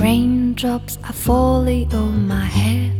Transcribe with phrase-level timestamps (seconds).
[0.00, 2.90] Raindrops are falling on my head.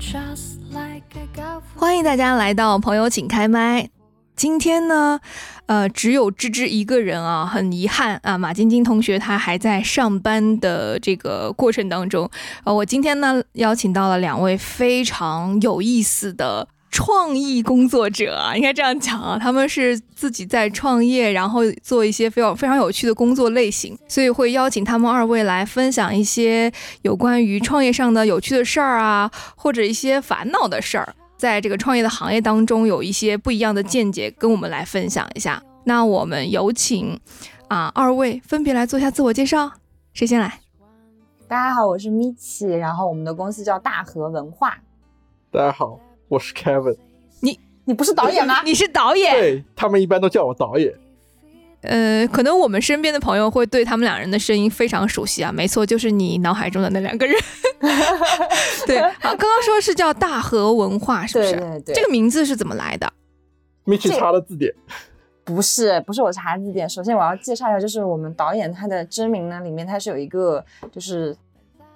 [0.00, 3.90] Just like a 欢迎大家来到朋友请开麦。
[4.34, 5.20] 今天呢，
[5.66, 12.28] 呃，只有芝芝一个人啊，很遗憾啊，马晶晶同学她还在上班的这个过程当中。
[12.64, 31.14] 呃，我今天呢邀请到了两位非常有意思的创意工作者啊，应该这样讲啊，他们是自己在创业，然后做一些非常非常有趣的工作类型，所以会邀请他们二位来分享一些有关于创业上的有趣的事儿啊，或者一些烦恼的事儿。
[31.36, 35.62] 在这个创业的行业当中，有一些不一样的见解，跟我们来分享一下。
[35.84, 37.20] 那我们有请
[37.68, 39.70] 啊二位分别来做一下自我介绍，
[40.12, 40.60] 谁先来？
[41.46, 44.78] 大家好，我是米奇，然后我们的公司叫大和文化。
[45.52, 46.96] 大家好，我是 Kevin。
[47.40, 48.62] 你你不是导演吗？
[48.66, 50.92] 你是导演，对他们一般都叫我导演。
[51.82, 55.52] 呃，可能我们身边的朋友会对他们两人的声音非常熟悉啊。
[55.52, 57.34] 没错，就是你脑海中的那两个人。
[58.84, 61.52] 对，好，刚刚说是叫大和文化，是不是？
[61.52, 63.10] 对对对这个名字是怎么来的？
[63.84, 64.74] 米奇这查了字典，
[65.44, 66.86] 不是，不是我查字典。
[66.88, 71.34] 首先我要介绍一下，就是我们导演他的真名呢，里面他是有一个就是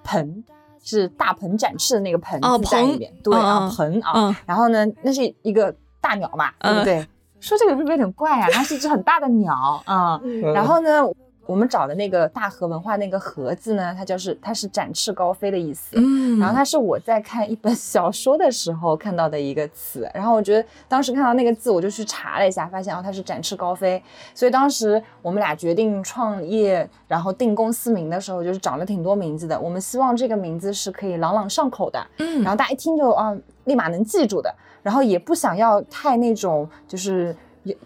[0.03, 0.43] 盆，
[0.83, 3.11] 是大鹏展翅的那个盆哦字在里面。
[3.23, 4.11] 对啊，嗯盆啊。
[4.15, 7.07] 嗯然后呢，那是一个大鸟嘛，对不对？
[7.39, 8.47] 说这个是不是有点怪啊？
[8.53, 10.19] 它是一只很大的鸟啊。
[10.23, 11.01] 嗯然后呢，
[11.45, 15.95] 我们找的那个大河文化那个河字呢，它就是它是展翅高飞的意思。
[15.97, 24.01] 嗯，然后它是我在看一本小说的时候看到的一个词，然后我觉得当时看到那个字，我就去查了一下，发现哦它是展翅高飞，
[24.33, 37.35] 所以当时我们俩决定创业，然后定公司名的时候，就是找了挺多名字的，我们希望这个名字是可以朗朗上口的，嗯，然后大家一听就啊立马能记住的，然后也不想要太那种就是有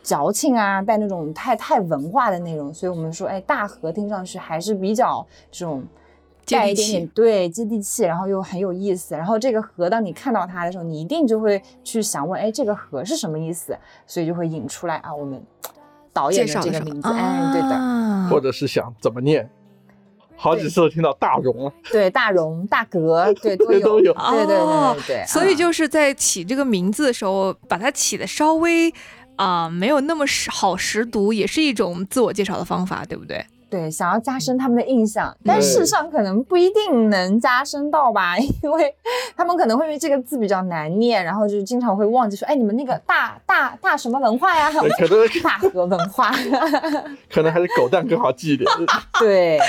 [0.01, 5.83] 矫情啊，带那种太太文化的内容，所以我们说，哎，大河听上去还是比较这种。
[6.45, 9.13] 接地气带一点点对接地气，然后又很有意思。
[9.13, 13.77] 然后这个河，当你看到它的时候，你一定就会去想问，哎，这个河是什么意思？
[14.05, 15.43] 所以就会引出来啊，我们
[16.13, 19.49] 导演的这个名字，哎，对的，或者是想怎么念，
[20.37, 21.73] 好几次都听到大荣了。
[21.91, 25.25] 对，大荣、大格，对，都有，对对对对对。
[25.27, 28.89] 所以就是在起这个名字的时候，把它起的稍微
[29.37, 33.45] 啊、没有那么识好识读，也是一种自我介绍的方法，对不对？
[33.69, 38.93] 对，想要加深他们的印象，但事实上可能不一定能加深到吧， 因为
[39.35, 44.71] 他们可能会因为这个字比较难念，然后就经常会忘记说，哎，你们那个大大大什么文化呀？
[44.71, 46.31] 对可能 大河文化，
[47.31, 48.69] 可能还是狗蛋更好记一点。
[49.19, 49.59] 对，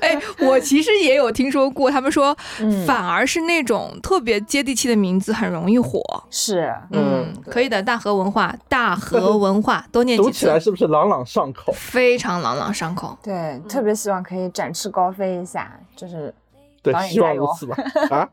[0.00, 6.00] 哎，我其实也有听说过，他们说嗯反而是那种特别接地气的名字很容易火。
[6.30, 11.72] 是，嗯，可以的，大河文化，大河文化，多念几次读起来，是不是朗朗上口？
[11.74, 13.16] 非常朗朗上口。
[13.22, 13.37] 对，
[13.68, 16.32] 特别希望可以展翅高飞一下，就是
[16.82, 17.76] 对导，演希望加油如此吧。
[18.16, 18.28] 啊，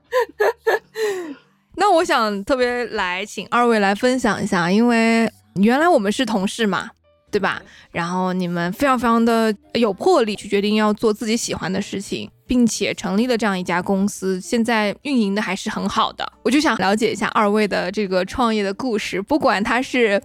[1.76, 6.90] 那我想特别来请二位来分享一下，因为原来我们是同事嘛，
[7.32, 7.62] 对吧？
[7.92, 16.30] 然后你们非常非常的有魄力，去决定要做自己喜欢的事情，并且成立了这样一家公司，现在运营的还是很好的。
[16.44, 20.22] 我就想了解一下二位的这个创业的故事，不管他是。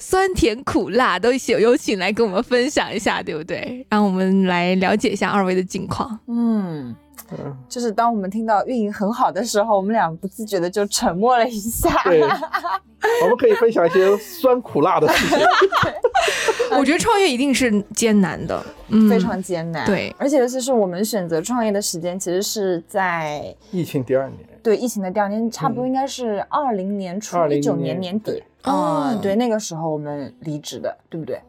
[0.00, 3.86] 酸甜苦辣都有有请来跟我们分享一下，对不对？
[3.88, 6.18] 让我们来了解一下二位的近况。
[6.26, 6.96] 嗯。
[7.32, 11.88] 嗯就是当我们听到运营很好的时候，我们俩不自觉的就沉默了一下。
[12.02, 15.38] 对，我们可以分享一些酸苦辣的事情。
[16.76, 19.86] 我觉得创业一定是艰难的，嗯，非常艰难。
[19.86, 28.44] 对而且尤其是我们选择创业的时间，其实是在疫情第二年，对疫情的第二年，差不多嗯应该是二零年初，20一九年年年底对。
[28.64, 31.40] 哦嗯，对，那个时候我们离职的，对不对？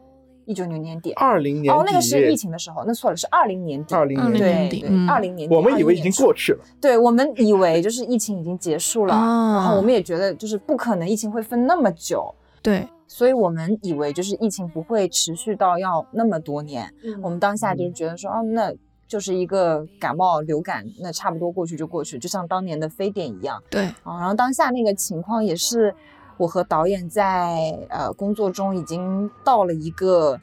[0.45, 1.13] 一九年年底。
[1.13, 3.93] 二零年哦，那个是疫，情的时候，那错了，是二零年底。
[3.93, 5.55] 二零20年底二零年底。
[5.55, 6.59] 我们以为已经20年初过去了。
[6.81, 16.91] 对我们以为就是疫情已经结束了，啊然后我们也觉得就是不可能疫情会分那么久，对，所以我们以为就是疫情不会持续到要那么多年。
[17.21, 18.73] 我们当下就是觉得说，哦，那
[19.07, 24.19] 就是一个感冒流感，那差不多过去就过去，就像当年的非典一样对，啊。
[24.19, 25.93] 然后当下那个情况也是，
[26.41, 27.55] 我和导演在
[27.87, 30.39] 呃工作中已经到了一个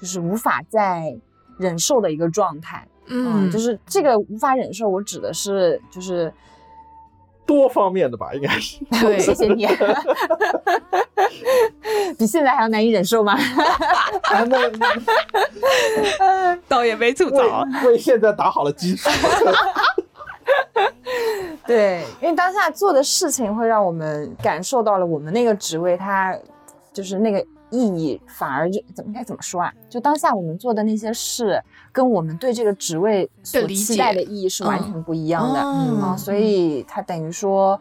[0.00, 1.14] 就是无法再
[1.58, 2.88] 忍受的一个状态。
[3.08, 6.32] 嗯，就是这个无法忍受，我指的是就是
[7.44, 8.78] 多方面的吧，应该是。
[9.00, 9.64] 对 谢谢你，
[12.18, 13.34] 比现在还要难以忍受吗？
[13.34, 14.58] 啊，那
[16.18, 17.62] 那倒也没吐槽。
[17.84, 19.10] 为为现在打好了基础。
[21.66, 26.36] 对，因为当下做的事情会让我们感受到了我们那个职位它
[26.92, 29.72] 就是那个意义反而就怎么该怎么说啊？
[29.90, 31.60] 就当下我们做的那些事，
[31.90, 37.78] 跟我们对这个职位所期待的意义是完嗯全不一样的、哦啊，所以它等于说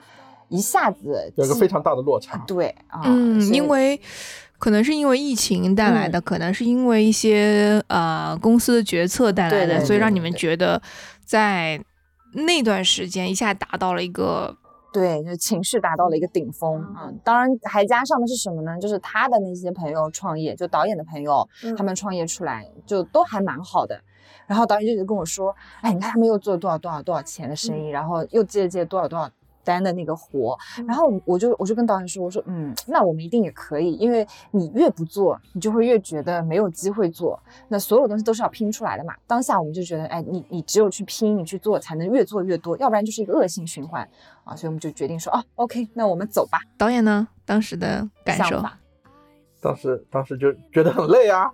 [0.50, 2.44] 一下子有一个非常大的落差。
[2.48, 4.02] 对啊，嗯，因为
[4.58, 10.82] 可能是因为疫情带来的，可能是因为一些呃公司的决策带来的，对对所以让你们觉得
[11.24, 11.80] 在
[12.36, 14.56] 那段时间一下达到了一个
[14.94, 18.80] 对，就情绪达到了一个顶峰啊、当然还加上的是什么呢？
[18.80, 21.48] 就是他的那些朋友创业，就导演的朋友，
[21.78, 24.00] 他们创业出来就都还蛮好的。
[24.48, 29.30] 然后导演就一直跟我说，哎，你看他们又做了多少多少多少钱的生意，然后又接了接多少多少
[29.66, 30.58] 单的那个活。
[30.88, 37.38] 然后我就我就跟导演说，我说嗯，那我们一定也可以，因为你越不做，你就会越觉得没有机会做。
[37.68, 39.14] 那所有东西都是要拼出来的嘛。
[39.28, 44.08] 当下我们就觉得，哎，你你只有去拼，你去做，才能越做越多，要不然就是一个恶性循环
[44.44, 44.56] 啊。
[44.56, 46.60] 所以我们就决定说，哦，OK，那我们走吧。
[46.78, 48.64] 导演呢当时的感受。
[49.62, 51.46] 当时当时就觉得很累啊，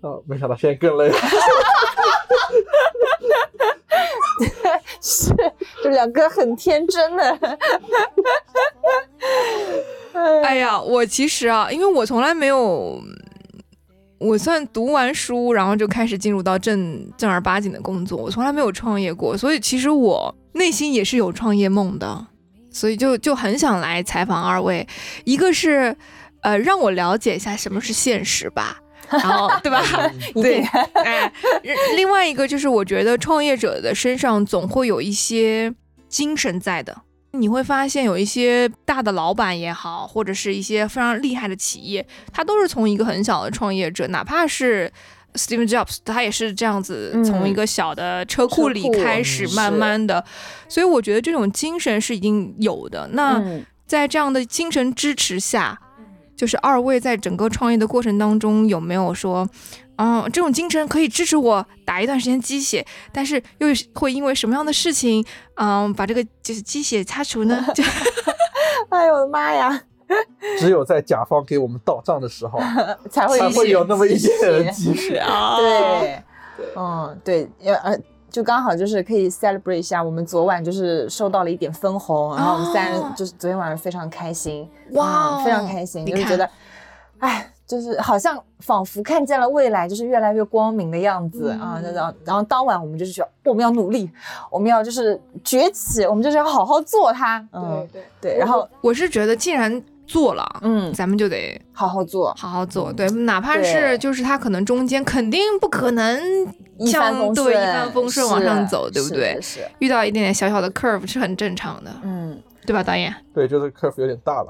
[0.00, 1.14] 啊，没想到现在更累了。
[5.00, 5.34] 是，
[5.82, 7.58] 这两个很天真的。
[10.44, 13.00] 哎呀，我其实啊，因为我从来没有，
[14.18, 22.26] 我算读完书，然后就开始进入到正正儿八经的工作，我从来没有创业过，所以其实我内心也是有创业梦的，
[22.70, 24.86] 所以就就很想来采访二位，
[25.24, 25.96] 一个是
[26.40, 28.80] 呃让我了解一下什么是现实吧。
[29.10, 29.82] 然后，对吧？
[30.34, 30.60] 对，
[31.04, 31.32] 哎，
[31.96, 35.74] 另外一个就是，我觉得创业者的身上总会有一些
[36.08, 36.96] 精神在的。
[37.32, 44.90] 你会发现有一些大的老板也好，或者是一些非常厉害的企业，他都是从一个很小的创业者，哪怕是
[45.34, 50.24] Steve Jobs，他也是这样子嗯从一个小的车库里开始，嗯慢慢的。
[50.68, 53.08] 所以我觉得这种精神是一定有的。
[53.12, 55.78] 那嗯在这样的精神支持下，
[56.38, 59.46] 就是二位在整个创业的过程当中有没有说，
[59.96, 65.24] 嗯，这种精神可以支持我打一段时间鸡血，但是又会因为什么样的事情，
[65.56, 67.66] 嗯，把这个就是鸡血擦除呢？
[67.74, 67.82] 就
[68.90, 69.82] 哎呦我的妈呀，
[70.60, 72.60] 只有在甲方给我们到账的时候，
[73.10, 75.16] 才会才会有那么一点点鸡血积蓄。
[75.18, 76.22] 啊，对，
[76.76, 77.98] 嗯，对，呃呃，
[78.30, 86.48] 就刚好就是可以 celebrate 一下，我们昨晚就是收到了一点分红，然后我们三人哦就是昨天晚上非常开心，哇嗯非常开心，就是觉得，
[87.18, 87.52] 哎。
[87.68, 91.78] 就是好像仿佛看见了未来，就是越来越光明的样子、嗯啊！
[91.84, 94.10] 然后，然后当晚我们就是觉得我们要努力，
[94.50, 97.46] 我们要就是崛起，我们就是要好好做它。
[97.52, 99.70] 嗯，对对，然后我是觉得既然
[100.08, 106.18] 做了，嗯，咱们就得好好做，好好做，对，哪怕是就是他可能中间肯定不可能
[106.78, 109.38] 一帆风顺，像对一帆风顺往上走，对不对？
[109.40, 113.14] 是是，遇到一点点小小的 curve 是很正常的，嗯，对吧，导演？
[113.34, 114.48] 对，就是 curve 有点大吧。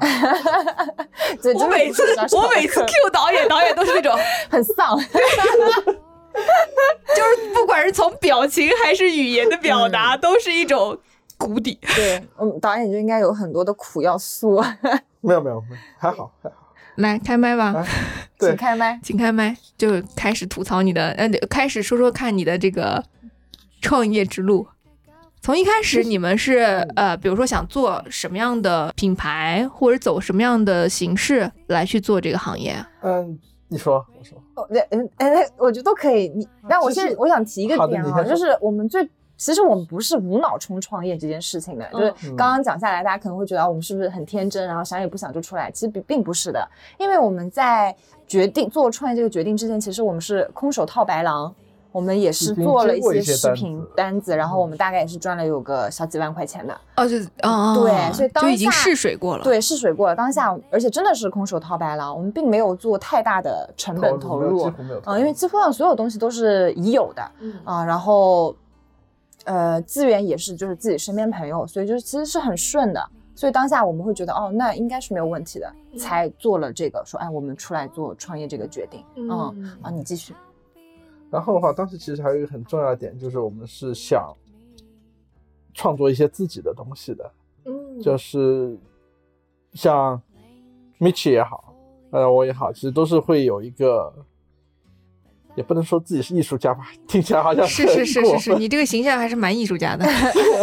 [1.43, 2.03] 对，我真的每次
[2.37, 4.17] 我每次 Q 导演， 导演都是那种，
[4.49, 5.05] 很丧，就
[7.25, 10.97] 是不管是从表情还是语言的表达，都是一种
[11.37, 11.79] 谷底。
[11.97, 14.63] 对，嗯，导演就应该有很多的苦要诉。
[15.23, 16.57] 没有没有没有，还好还好。
[16.97, 17.87] 来开麦吧，啊
[18.39, 19.01] 对请开麦。
[19.03, 23.05] 请开麦，就开始吐槽你的，呃，开始说说看你的这个
[23.81, 24.67] 创业之路。
[25.41, 26.59] 从一开始你们是
[26.97, 32.75] 呃，比如说想做什么样的品牌，或者走什么样的形式来去做这个行业？
[33.03, 33.39] 嗯，
[33.69, 36.29] 你说，我说，哦，对，嗯，哎，我觉得都可以。
[36.31, 39.09] 你，那我就是现在我想提一个点啊，就是我们最。
[39.39, 45.71] 其实我们不是无脑冲创业这件事情的，就是嗯刚刚讲下来，大家可能会觉得啊我们是不是很天真，然后想也不想就出来？
[45.71, 46.69] 其实并并不是的，
[46.99, 47.95] 因为我们在
[48.27, 51.55] 决定做创业这个决定之前，其实我们是空手套白狼，
[51.93, 56.77] 我们也是做了一些视频子单子，然后我们大概也是赚了有个小几万块钱的。
[56.97, 64.71] 哦，就哦，对所以当就已经试水过了。，对，试水过了，当下而且真的是空手套白狼，我们并没有做太大的成本投入，
[65.07, 67.23] 嗯，因为几乎上所有东西都是已有的，
[67.65, 68.55] 啊、然后
[69.49, 73.11] 呃资源也是就是自己身边朋友，所以就是其实是很顺的。
[73.35, 79.05] 所以当下我们会觉得哦，那应该是没有问题的，才做了这个说，哎，我们出来做创业这个决定。
[79.15, 79.31] 嗯
[79.81, 80.35] 啊，你继续。
[81.31, 84.35] 然后的话，当时其实还有一个很重要的点，就是我们是想
[85.73, 87.31] 创作一些自己的东西的，
[87.67, 88.77] 嗯就是
[89.73, 90.21] 像
[90.99, 91.73] Michi 也好，
[92.11, 94.13] 呃，我也好，其实都是会有一个，
[95.59, 100.07] 也不能说自己是艺术家吧，听起来好像是是是是是，你这个形象还是蛮艺术家的。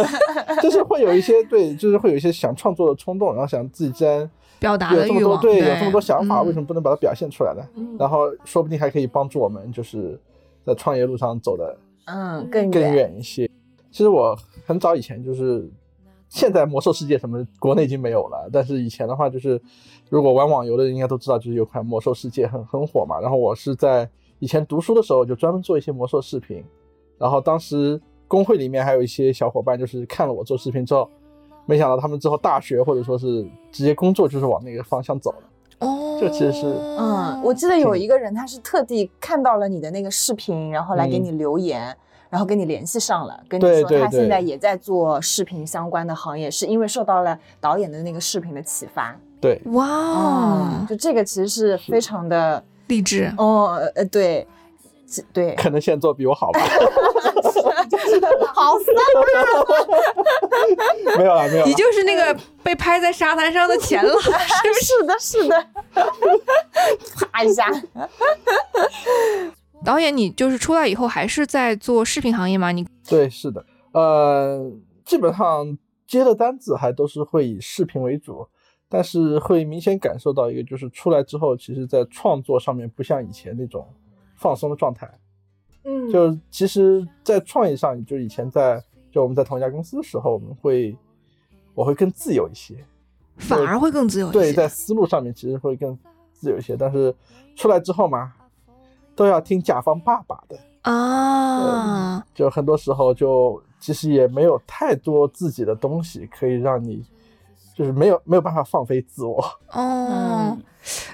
[0.62, 7.62] 就是会有一些对，就是会有一些想创作的冲动，然后想自己既然表达的欲望，对有这么多想法，嗯为什么不能把它表现出来呢？
[7.74, 10.18] 嗯然后说不定还可以帮助我们，就是
[10.64, 11.76] 在创业路上走的
[12.06, 12.94] 嗯，更更远。
[12.94, 13.46] 远一些。
[13.90, 14.34] 其实我
[14.64, 15.70] 很早以前就是
[16.28, 19.60] 现在魔兽世界什么国内已经没有了，但是以前的话就是，
[20.08, 23.20] 如果玩网游的人应该都知道，就是有款魔兽世界很很火嘛。
[23.20, 26.64] 然后我是在以前读书的时候就专门做一些魔兽视频，
[27.18, 31.08] 然后当时工会里面还有一些小伙伴就是看了我做视频之后，
[31.64, 35.38] 没想到他们之后大学或者说是直接工作就是往那个方向走了。
[35.78, 36.66] 哦，这其实是
[36.98, 41.94] 嗯，我记得有一个人，他是特地看到了你的那个视频，然后来给你留言，
[42.30, 49.14] 然后跟你联系上了，跟你说他现在也在做视频相关的行业，是因为受到了导演的那个视频的启发。
[49.38, 53.32] 对，哇就这个其实是非常的，励志。
[53.38, 54.46] 哦，呃，对，
[55.32, 56.60] 对，可能现在做比我好吧？
[58.54, 61.74] 好酸没有了，没有了你。
[61.74, 64.36] 就是那个被拍在沙滩上的钱了，是不
[64.74, 64.84] 是？
[64.84, 65.66] 是的，是的，
[67.32, 67.70] 啪一下，
[69.84, 72.72] 导演，你就是出来以后还是在做视频行业吗？
[72.72, 74.70] 你对，是的，呃，
[75.04, 75.78] 基本上
[76.08, 78.48] 接的单子还都是会以视频为主，
[78.96, 83.86] 但是会明显感受到一个，就是出来之后，其实在创作上面不像以前那种
[84.36, 85.06] 放松的状态。
[85.84, 90.96] 嗯就其实，在创意上，就以前在就我们在同一家公司的时候，我们会
[91.74, 92.82] 我会更自由一些，
[93.36, 95.94] 反而会更自由一对，在思路上面其实会更
[96.32, 97.14] 自由一些，但是
[97.54, 98.32] 出来之后嘛，
[99.14, 100.58] 都要听甲方爸爸的。
[100.90, 107.04] 啊，就很多时候就其实也没有太多自己的东西可以让你，
[107.76, 109.38] 就是没有没有办法放飞自我。
[109.72, 110.56] 哦。
[110.56, 110.62] 嗯，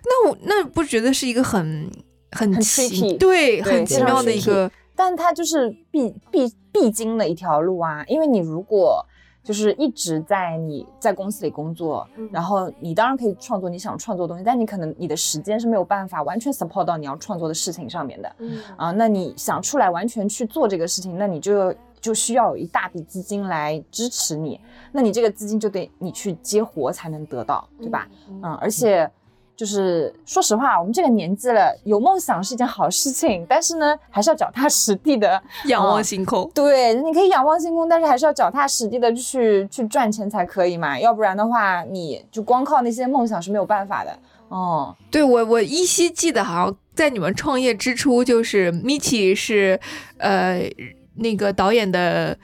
[0.04, 1.90] 那我那不觉得是一个很
[2.30, 4.70] 很很奇 tricky 对对很奇妙的一个。
[4.94, 9.04] 但它就是必必必经的一条路啊，因为你如果
[9.42, 18.36] 就是一直在你在公司里工作，然后你当然可以创作你想创作的东西，但你可能你的时间是没有办法完全 support 到你要创作的事情上面的，
[18.76, 28.06] 啊，那你想出来完全去做这个事情，那你就就需要有一大笔资金来支持你，那你这个资金就得你去接活才能得到，对吧？
[28.28, 29.08] 嗯，而且
[29.54, 35.40] 就是说实话，我们这个年纪了，有梦想是一件好事情，但是呢，还是要脚踏实地的。
[35.66, 36.50] 仰望星空。
[36.52, 44.18] 对，你可以仰望星空，但是还是要脚踏实地的去去赚钱才可以嘛，要不然的话，你就光靠那些梦想是没有办法的。
[44.48, 49.78] 哦，对我，我依稀记得，好像在你们创业之初，就是 Michi 是
[50.18, 50.68] 呃
[51.16, 52.36] 那个导演的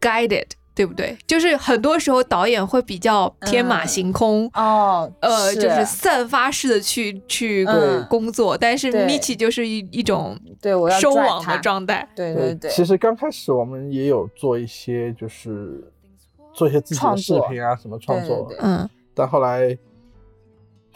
[0.00, 1.16] guided，对不对？
[1.26, 8.06] 就是很多时候导演会比较天马嗯行空，哦，呃，就是散发式的去去嗯。
[8.08, 9.06] 工作，但是对。
[9.06, 12.06] Michi 就是一一种对我要收网的状态。
[12.14, 15.82] 对对对，其实刚开始我们也有做一些，就是
[16.52, 19.76] 做一些自己的视频啊，什么创作，对对对嗯，但后来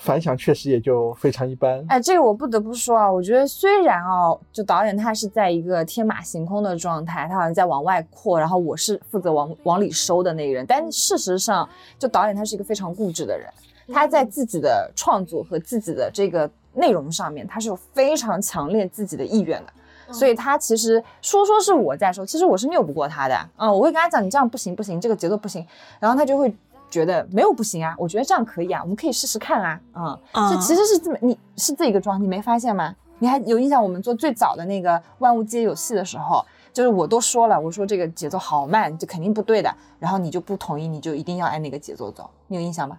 [0.00, 1.84] 反响确实也就非常一般。
[1.88, 13.46] 哎，这个我不得不说啊，我觉得虽然哦，就导演他是在一个天马行空的状态，他好像在往外扩，然后我是负责往往里收的那个人，但事实上，就导演他是一个非常固执的人，
[13.92, 19.72] 他在自己的创作和自己的这个内容上面，他是有非常强烈自己的意愿的。
[20.12, 23.48] 所以他其实说说是我在说，其实我是拗不过他的。
[23.56, 25.64] 嗯，我会跟他讲，你这样不行不行，这个节奏不行，
[26.00, 26.52] 然后他就会
[26.90, 29.80] 觉得没有不行啊，我觉得这样可以啊，我们可以试试看啊。
[29.94, 32.94] 嗯，啊这其实是这么，你是这一个妆，你没发现吗？
[33.20, 33.82] 你还有印象？
[33.82, 42.98] 我们做最早的那个万物皆有戏的时候，就是我都说了，我说这个节奏好慢，就肯定不对的，然后你就不同意，你就一定要按那个节奏走，你有印象吗？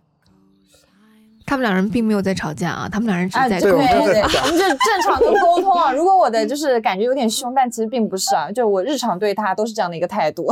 [1.43, 5.91] 他们两人并没有在吵架啊，他们两人只在对我们就对对，我们就正常的沟通啊。
[5.91, 10.47] 如果我的就是感觉有点凶，但其实并不是啊，就我日常对他都是这样的一个态度，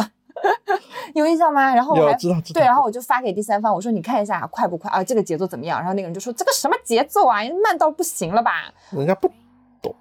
[1.15, 1.73] 有印象吗？
[1.73, 5.79] 然后我还知道知道对，然后我就发给第三方，我说你看一下快不快啊，这个节奏怎么样？
[5.79, 8.71] 然后那个人就说这个什么节奏啊，慢到不行了吧？
[8.91, 9.31] 人家不
[9.81, 9.95] 懂，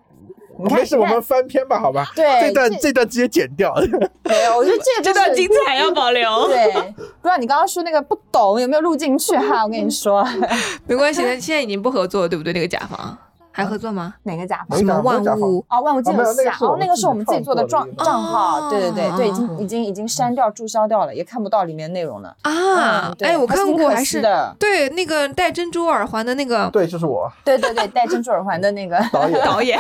[0.59, 2.07] 你看没事，我们翻篇吧，好吧？
[2.15, 3.75] 对这段这这段直接剪掉。
[4.25, 6.47] 没有，我觉得这个这段精彩要保留。
[6.49, 9.65] 对，不知道你刚刚说那个不懂有没有录进去哈？
[9.65, 10.27] 我跟你说，
[10.87, 12.53] 没关系，那现在已经不合作了，对不对？
[12.53, 13.17] 那个甲方
[13.59, 14.15] 还合作吗？
[14.23, 16.57] 哪个甲方么万物哦，万物皆哦没有有戏啊！
[16.61, 22.37] 哦，那个是我们自己做的账那个们自己账号，对对对对，已哦经已经已经删掉注销掉了，也看不到里面内容了。
[22.43, 24.23] 啊嗯，哎，我看过，还是。
[24.59, 29.79] 对那个戴珍珠耳环的那个对，就是我对对对，戴珍珠耳环的那个 导演，导演，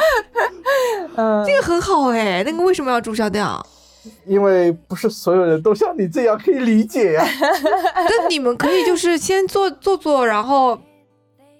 [1.16, 3.64] 嗯，这个很好哎，那个为什么要注销掉？
[4.24, 7.24] 因为不是所有人都像你这样可以理解呀、
[7.94, 10.78] 那你们可以就是先做做做，然后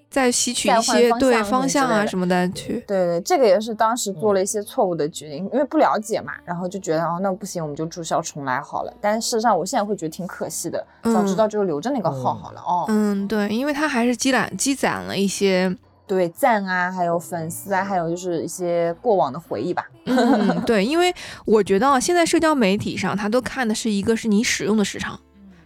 [0.09, 2.83] 再吸取一些对方向啊什么的去。
[2.87, 8.93] 对对，这个也是当时做了一些错误的决定，因为不了解嘛，然后就觉得哦，那不行，我们就注销重来好了。
[8.99, 12.61] 但事实上，我现在会觉得挺可惜的，早知道就留着那个号好了。
[12.61, 15.75] 哦，嗯，对，因为它还是积攒积攒了一些，
[16.07, 19.85] 对，赞啊，还有粉丝啊，还有就是一些过往的回忆吧。
[20.05, 21.13] 嗯， 对，因为
[21.45, 25.15] 我觉得啊，现在社交媒体上他都看的是一个是你使用的时长，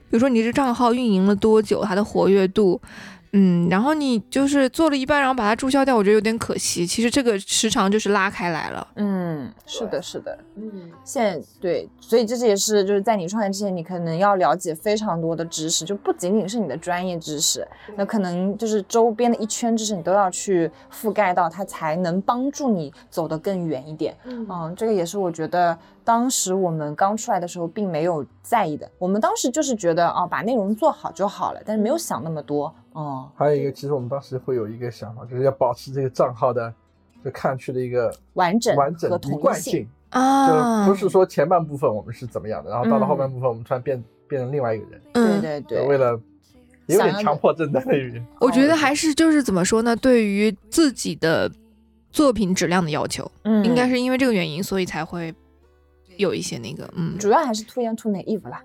[0.10, 2.82] 比如说你这账号运营了多久，它的活跃度。
[3.34, 6.86] 嗯，然后你就是做了一半，然后把它注销掉，我觉得有点可惜。
[6.86, 8.88] 其实这个时长就是拉开来了。
[8.96, 10.38] 嗯，是的，是的。
[10.56, 24.16] 嗯，现在对，所以这也是就是在你创业之前，你可能要了解非常多的知识，就不仅仅是你的专业知识，那可能就是周边的一圈知识你都要去覆盖到，它才能帮助你走得更远一点。
[24.26, 25.78] 嗯，这个也是我觉得。
[26.06, 28.92] 当时我们刚出来的时候，并没有在意的。
[29.00, 32.76] 我们当时就是觉得，哦，把内容做好就好了，但是没有想那么多。
[32.94, 36.74] 哦，还有一个，其实我们当时会有一个想法，就是要保持这个账号的，
[37.24, 45.02] 就看上去的一个完整、完整一贯性啊，就不是说前半部分我们是怎么样的，然后到了后半部分，我们突然变变成另外一个人。
[45.14, 46.20] 对对对，为了
[46.88, 48.26] 有点强迫症在那边。
[48.40, 49.96] 我觉得还是就是怎么说呢？
[49.96, 51.52] 对于自己的
[52.12, 55.34] 作品质量的要求，嗯，应该是因为这个原因，所以才会。
[56.18, 58.62] 有一些那个，嗯，主要还是 too young too naive 啦。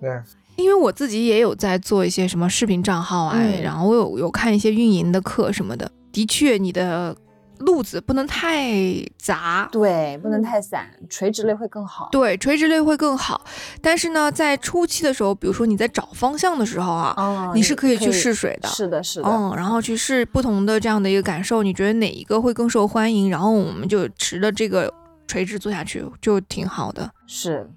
[0.00, 0.18] 对，
[0.56, 5.90] 因为我自己也有在做一些什么视频账号啊，然后我有有看一些运营的课什么的。
[6.12, 7.14] 的确，你的
[7.58, 8.72] 路子不能太
[9.18, 12.08] 杂，对，不能太散，垂直类会更好。
[12.10, 13.40] 对，垂直类会更好。
[13.80, 18.68] 但是呢，在初期的时候，比如说你在找方向的时候啊，你是可以去试水的。
[18.68, 19.28] 是的，是的。
[19.28, 23.30] 嗯，然后去试不同的这样的一个感受，你觉得哪一个会更受欢迎？
[23.30, 24.92] 然后我们就持着这个。
[25.28, 27.68] 垂直做下去就挺好的，是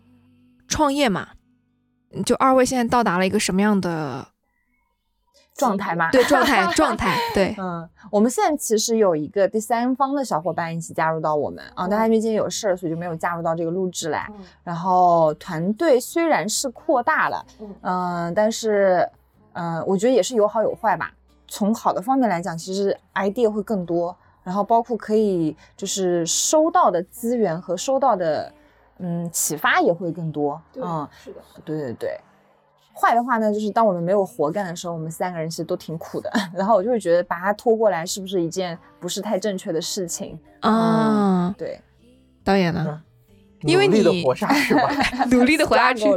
[0.68, 1.30] 创业嘛？
[2.26, 4.28] 就二位现在到达了一个什么样的
[5.56, 6.10] 状态吗？
[6.14, 7.56] 对，状态状态对。
[7.58, 14.28] 嗯，我们现在其实有一个第三方的小伙伴一起加入到我们啊，但他因为今天有事儿，所以就没有加入到这个录制来。
[14.64, 17.46] 然后团队虽然是扩大了，
[17.82, 19.08] 嗯，但是
[19.54, 21.12] 嗯，我觉得也是有好有坏吧。
[21.48, 24.16] 从好的方面来讲，其实 idea 会更多。
[24.42, 28.52] 然后包括可以就是收到的资源和收到的
[29.00, 32.20] 嗯启发也会更多，嗯，是的，对对对。
[32.94, 36.30] 坏的话呢，就是当我们没有活干的时候，我们三个人其实都挺苦的。
[36.54, 41.56] 然后我就会觉得把他拖过来是不是一件不是太正确的事情啊？
[41.58, 41.80] 对，
[42.44, 43.02] 导演呢？
[43.64, 44.90] 因为你努力的活下去吧，
[45.32, 46.06] 努力的活下去。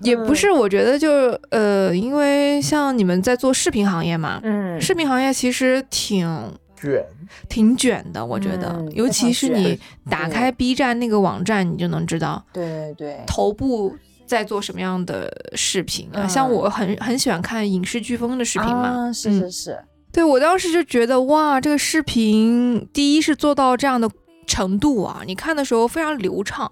[0.00, 1.10] 也不是，我觉得就
[1.50, 6.26] 呃，因为像你们在做视频行业嘛，嗯，视频行业其实挺
[6.80, 7.04] 卷，
[7.48, 8.24] 挺卷的。
[8.24, 13.94] 我觉得，尤其是你打开 B 站那个网站，你就能知道，对对对，头部
[14.26, 16.26] 在做什么样的视频啊。
[16.26, 19.78] 像我很很喜欢看影视飓风的视频嘛，是是是，
[20.10, 24.10] 对我当时就觉得哇，这个视频第一是做到这样的。
[24.46, 26.68] 程度啊，你看的时候非常流畅，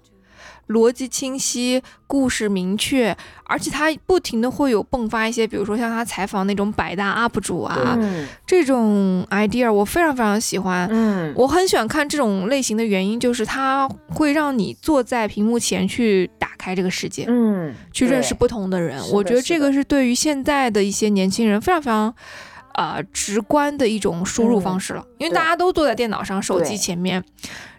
[0.69, 7.97] 逻辑清晰，故事明确，而且他不停的会有迸发一些，比如说像他采访那种百大 UP 主啊，
[8.45, 10.87] 这种 idea 我非常非常喜欢。
[10.91, 19.01] 嗯，我很喜欢看这种类型的原因就是它会让你坐在屏幕前去打开这个世界，嗯，去认识不同的人。
[19.11, 22.13] 我觉得这个是对于现在的一些年轻人非常非常。
[22.73, 27.21] 啊，直观的一种输入方式了，因为大家都坐在电脑上、手机前面，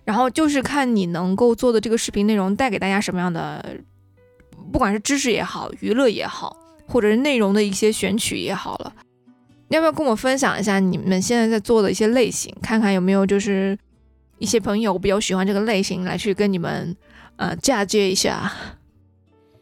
[0.05, 3.77] 然后就是看你能够做的这个视频内容带给大家什么样的，
[4.73, 8.93] 不管是知识也好、娱乐也好，或者是内容的一些选取也好了。
[9.69, 13.79] 要不要跟我分享一下你们现在在做的一些类型，看看有没有就是
[14.39, 16.97] 一些朋友比较喜欢这个类型，来去跟你们
[17.37, 18.53] 呃嫁接一下。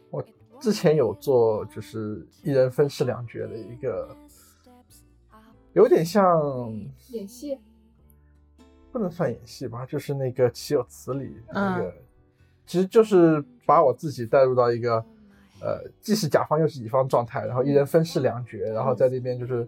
[0.09, 0.25] 我
[0.59, 4.15] 之前有做就是一人分饰两角的一个。
[5.73, 6.41] 有点像
[7.11, 7.55] 演戏，
[8.91, 11.93] 不能算演戏吧，就是那个《岂有此理》那个，
[12.65, 15.03] 其实就是把我自己带入到一个，
[15.61, 19.67] 呃，既是甲方又是乙方状态，然后一人分饰两角，然后在这边就是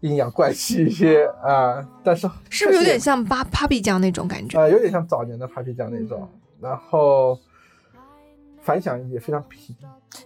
[0.00, 1.86] 阴阳怪气一些啊。
[2.04, 4.60] 但是 是不是有点像八 Papi 酱那种感觉？
[4.60, 6.28] 啊，有点像早年的 Papi 酱那种，
[6.60, 7.38] 然后。
[8.64, 9.74] 反响也非常平，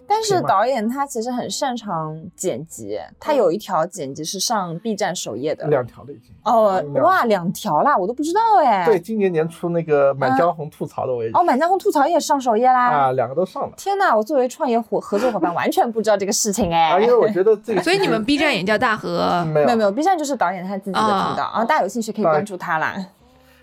[0.07, 8.85] 但是导演他其实很擅长剪辑，他有一条剪辑是上 B 站首页的，两条的已经哦，哇，两条啦，我都不知道哎。
[8.85, 13.73] 对，今年年初那个《满江红》吐槽的我也哦，《满江红》吐槽也上首页啦啊，两个都上了。
[13.77, 16.89] 天哪，我作为创业伙合作伙伴完全不知道这个事情哎。
[16.89, 19.45] 啊，因为我觉得这个， 所以你们 B 站也叫大河？
[19.53, 22.95] 没有没有，B 站就是导演他自己的频道啊，大家有兴趣可以关注他啦，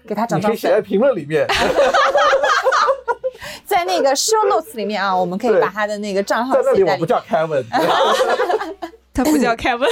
[0.07, 0.51] 给他涨涨粉。
[0.51, 1.47] 可以写在评论里面。
[3.75, 6.83] 在那个 show notes 里面啊，我们可以把他的那个账号在那里。
[6.85, 7.65] 我不叫 Kevin，
[9.13, 9.91] 他不叫 Kevin，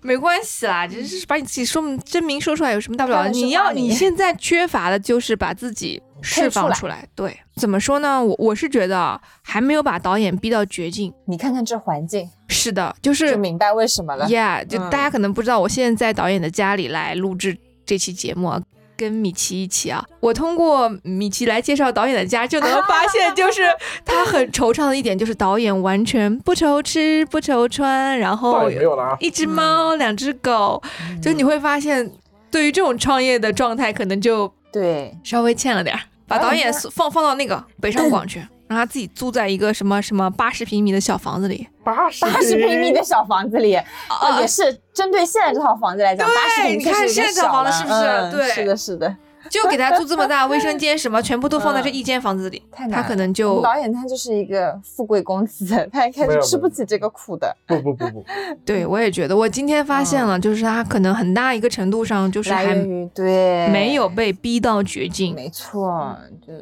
[0.00, 3.30] 没关系啦，就是把你自己说真名说出来有什么大不了的？
[3.30, 7.06] 你要你现在缺乏的就是把自己释放出来。
[7.14, 8.22] 对，怎么说呢？
[8.24, 11.14] 我我是觉得还没有把导演逼到绝境。
[11.26, 14.26] 你看看这环境，是的，就是就明白为什么了。
[14.26, 18.60] Yeah，就大家可能不知道，我现在在导演的家里来录制这期节目。
[19.04, 20.04] 跟米奇一起啊。
[20.20, 23.62] 我通过米奇来介绍导演的家，就能发现，就是
[24.04, 29.16] 他很惆怅的一点，就是导演完全不愁吃不愁穿，然后没有了啊。
[29.20, 30.82] 一只猫、两只狗，
[31.22, 32.10] 就你会发现，
[32.50, 36.00] 对于这种创业的状态，可能就对，稍微欠了点儿。
[36.26, 41.68] 把导演放放到那个北上广去，让他自己租在一个什么什么八十平米的小房子里。
[41.82, 47.94] 八十八十平米的小房子里，哦，也是针对现在这套房子来讲，八十平米你看现在这套房子是不是？
[47.94, 48.48] 嗯对。
[48.48, 49.16] 是的，是的，
[49.50, 53.04] 就给他租这么大卫生间，什么全部都放在这一间房子里，他太难了。
[53.04, 58.24] 我可能就导演他就是一个富贵公子，他一开没有始吃不起这个苦的，不不不不，
[58.64, 62.74] 对我也觉得，我今天发现了，就是他可能很大一个程度上就是还
[63.12, 63.68] 对。
[63.68, 66.52] 没有被逼到绝境，没错，就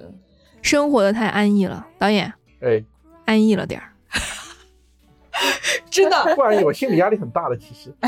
[0.63, 1.87] 生活的太安逸了。
[1.99, 2.83] 导演哎，
[3.27, 3.93] 安逸了点儿，
[5.91, 6.17] 真的。
[6.35, 7.57] 不然我心理压力很大的。
[7.57, 7.93] 其实，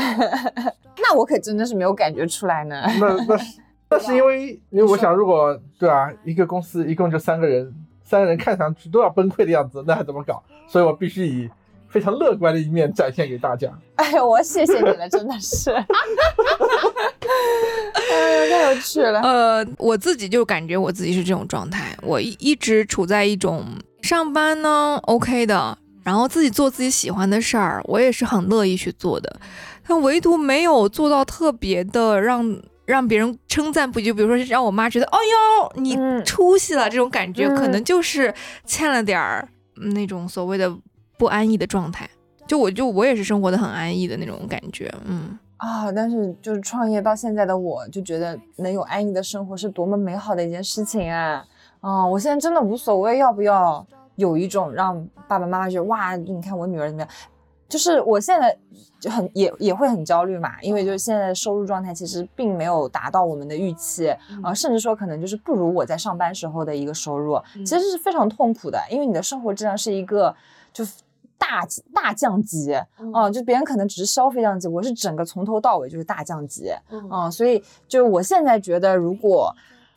[0.97, 2.81] 那我可真的是没有感觉出来呢。
[2.99, 10.41] 那那是那是因为，因为我想，如果对啊，一个公司一共就三个人，三个人看上去都要崩溃的样子，那还怎么搞？
[10.67, 11.49] 所以我必须以
[11.95, 13.71] 非常乐观的一面展现给大家。
[13.95, 15.85] 哎呦，我谢谢你了，真的是， 哎
[18.43, 19.21] 呦，太有趣了。
[19.21, 23.65] 呃，我自己就感觉我自己是这种状态，我一一直处在一种
[24.01, 29.39] 上班呢 OK 的，然后自己做自己喜欢的事儿，我也是很乐意去做的，
[29.87, 38.33] 但唯独没有做到特别的让让别人称赞不已，就比如说让我妈觉得，哦哟，你嗯出息了这种感觉，嗯可能就是
[38.65, 39.47] 欠了点儿
[39.81, 40.69] 嗯那种所谓的
[41.17, 42.09] 不安逸的状态。
[42.47, 45.37] 就我就我也是生活的很安逸的那种感觉，嗯。
[45.57, 51.43] 啊、但是就是创业到现在的我，就觉得能有安逸的生活是多么美好的一件事情啊！
[51.79, 53.83] 啊、我现在真的无所谓要不要
[54.15, 57.09] 有一种让爸爸妈妈觉得哇，你看我女儿怎么样，
[57.69, 58.55] 就是我现在
[58.99, 64.09] 就很也也会很焦虑嘛，因为就是现在的收入状态其实并没有达到我们的预期
[64.43, 70.35] 啊、甚至说可能就是不如我在上班时候的一个收入，其实是非常痛苦的，因为你的生活质量是一个
[70.73, 70.85] 就
[71.45, 72.73] 大大降级，
[73.13, 76.71] 啊、就别人可能只是消费降级，我是整个从头到尾就是大降级，
[77.09, 79.53] 啊、所以就是我现在觉得，如果，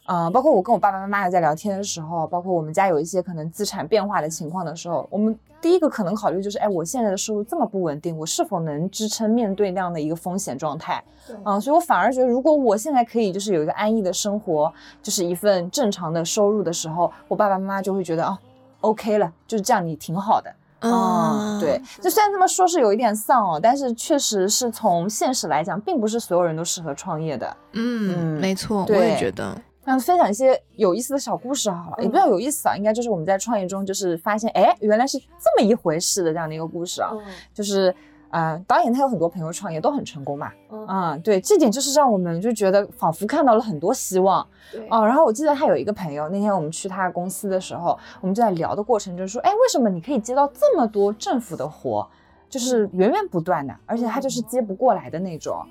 [0.07, 11.03] 呃，包括我跟我爸爸妈妈在聊天的时候，包括我们家有一些可能资产变化的情况的时候，我们第一个可能考虑就是，哎，我现在的收入这么不稳定，我是否能支撑面对那样的一个风险状态？
[11.45, 18.39] 啊、所以我反而觉得，如果我现在可以就是有一个安逸的生活，就是一份正常的收入的时候，我爸爸妈妈就会觉得，啊
[18.81, 20.51] ，OK 了，就是这样，你挺好的。
[20.81, 27.57] 嗯，对，就虽然这么说是有一点丧哦，但是确实是从现实来讲，并不是所有人都适合创业的。
[27.73, 29.61] 嗯，嗯没错，我也觉得。
[29.85, 37.11] 那分享一些有意思的小故事好了，也不叫有意思啊，应该就是我们在创业中就是发现，哎，原来是这么一回事的这样的一个故事啊。
[37.55, 37.95] 就是，
[38.31, 44.47] 呃，导演他有很多朋友创业都很成功嘛，嗯，对，这点就是让我们就觉得仿佛看到了很多希望。
[44.91, 52.07] 哦，然后我记得他有一个朋友，那天我们去他公司的时候，我们就在聊的过程，就是说，哎，为什么你可以接到这么多政府的活，
[52.51, 55.65] 就是源源不断的，而且他就是接不过来的那种。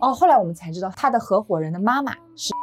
[0.00, 2.54] 哦，后来我们才知道，他的合伙人的妈妈是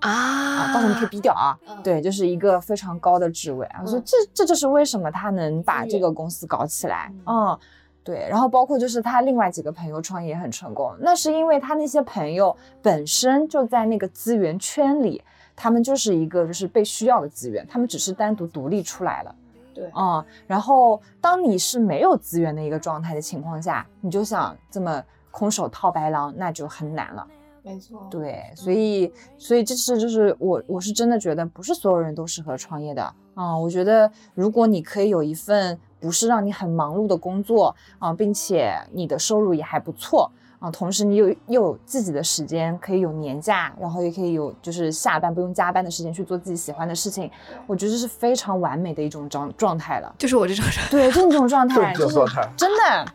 [0.00, 7.58] 啊啊，到时候你可以逼掉啊，对，就是一个非常高的职位啊，所以这这就是为什么他能把这个公司搞起来，嗯。
[8.04, 15.22] 对，然后包括就是他另外几个朋友创业也很成功，那是因为他那些朋友本身就在那个资源圈里，
[15.54, 19.34] 他们就是一个就是被需要的资源，他们只是单独独立出来了。
[19.74, 27.26] 对嗯，然后当你是没有资源的一个状态的情况下，你就想这么空手套白狼，那就很难了。
[27.62, 47.28] 没错，对，所以所以这是就是我我是真的觉得不是所有人都适合创业的啊、我觉得如果你可以有一份不是让你很忙碌的工作啊、并且你的收入也还不错啊、同时你有又有自己的时间，可以有年假，然后也可以有就是下班不用加班的时间去做自己喜欢的事情，
[47.66, 50.14] 我觉得这是非常完美的一种状状态了。
[50.18, 50.74] 就是我这种人。
[50.88, 53.12] 对，就是这种状态，就是这种状态真的。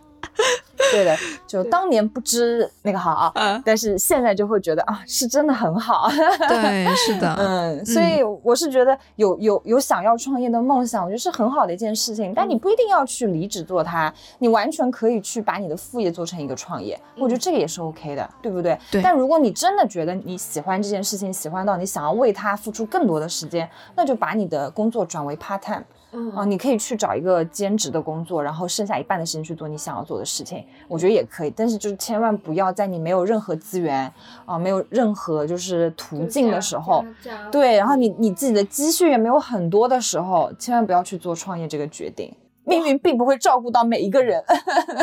[0.92, 1.16] 对的，
[1.48, 6.10] 就当年不知那个好啊，嗯但是现在就会觉得啊，是真的很好。
[6.48, 12.34] 对，是的，嗯，所以我是觉得有有有想要创业的梦想，我觉得是很好的一件事情。
[12.34, 18.78] 但你不一定要去离职做它，你完全可以去把你的副业做成一个创业，我觉得这个也是 OK 的，对不对？
[18.92, 25.84] 对但如果你真的觉得你喜欢这件事情，喜欢到你想要为它付出更多的时间，那就把你的工作转为 part time。
[26.12, 31.52] 嗯啊，你可以去找一个兼职的工作，然后剩下一半的时间去做你想要做的事情，我觉得也可以。
[31.56, 34.12] 但是就是千万不要在你没有任何资源
[34.46, 37.04] 啊，没有任何就是途径的时候，
[37.52, 42.34] 对，然后你你自己的积蓄也没有很多的时候，千万不要去做创业这个决定。
[42.64, 44.44] 命运并不会照顾到每一个人，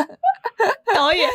[0.93, 1.27] 导演，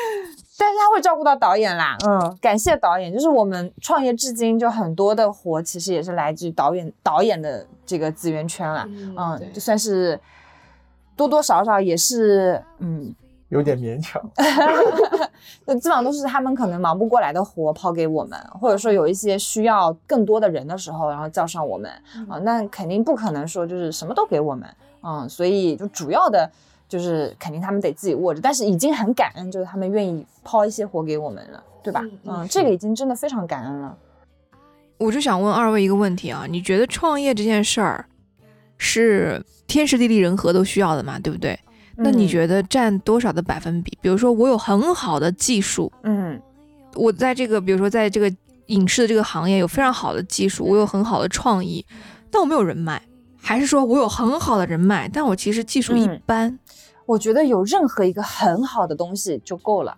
[0.63, 3.11] 但是他会照顾到导演啦，嗯，感谢导演。
[3.11, 10.21] 就是我们创业至今，就很多的活其实也是来自于导演导演的这个资源圈啦，嗯，就算是
[11.17, 13.15] 多多少少也是，嗯，
[13.49, 14.23] 有点勉强。
[15.65, 21.91] 那基本上都是他们可能忙不过来的活抛给我们，或者说有一些需要更多的人的时候，然后叫上我们
[22.29, 24.69] 啊，那肯定不可能说就是什么都给我们，
[25.03, 26.51] 嗯，所以就主要的。
[26.91, 32.05] 就是肯定他们得自己握着，但是已经很感恩，就是他们愿意抛一些活给我们了，对吧？
[32.25, 33.97] 嗯，这个已经真的非常感恩了。
[34.99, 38.05] 我就想问二位一个问题啊，你觉得创业这件事儿
[38.77, 41.19] 是天时地利人和都需要的嘛？
[41.19, 41.59] 对不对？
[41.97, 43.97] 那你觉得占多少的百分比？
[44.01, 46.41] 比如说我有很好的技术，嗯，
[46.95, 48.31] 我在这个比如说在这个
[48.67, 51.85] 影视的这个行业有非常好的技术，我有很好的创意，
[52.31, 53.03] 但我没有人脉，
[53.41, 56.59] 还是说我有很好的人脉，但我其实技术一般？
[57.11, 59.97] 我觉得有任何一个很好的东西就够了，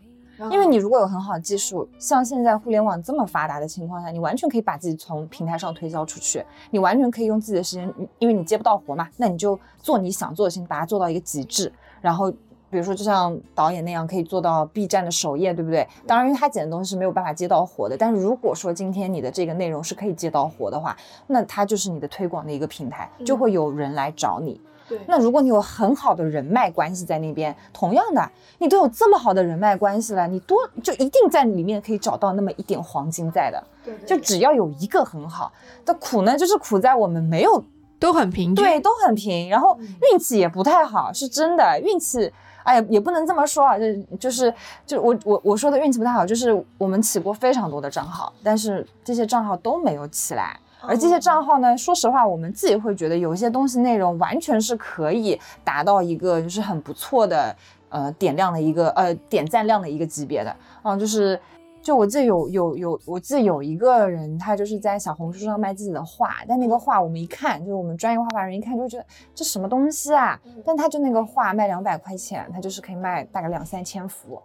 [0.50, 11.70] 因为你如果有很好的技术，像现在互联网这么发达的情况下，你完全可以把自己从平台上推销出去，你完全可以用自己的时间，因为你接不到活嘛，那你就做你想做的事情，把它做到一个极致。
[12.00, 12.30] 然后
[12.70, 15.86] 比如说就像导演那样，可以做到 B 站的首页，对不对？
[16.06, 20.96] 当然，因为他剪的东西是没有办法接到活的，但是如果说今天你的这个内容是可以接到活的话，
[21.26, 24.58] 那它就是你的推广的一个平台，就会有人来找你。
[25.06, 33.62] 那如果你有很好的人脉关系在那边，同样的，你都有这么好的人脉关系了，你多就一定在里面可以找到那么一点黄金在的。
[33.84, 35.52] 对，就只要有一个很好
[35.84, 37.62] 的苦呢，就是苦在我们没有
[37.98, 39.78] 都很平，对，都很平，然后
[40.12, 42.32] 运气也不太好，是真的运气。
[42.64, 44.54] 哎呀，也不能这么说啊，就就是
[44.86, 50.56] 就我我我说的运气不太好，就是我们起过非常多的账号，但是这些账号都没有起来。
[50.86, 57.54] 而这些账号呢，说实话，我们自己会觉得有一些东西内容完全是可以达到一个就是很不错的
[57.88, 61.38] 呃点亮的一个呃点赞量的一个级别的啊，就是
[61.80, 74.40] 就我记得有有有，我记得有一个人他就是在小红书上卖自己的画，但那个画我们一看，就是我们专业画法人一看就觉得这什么东西啊，但他就那个画卖两百块钱，他就是可以卖大概两三千幅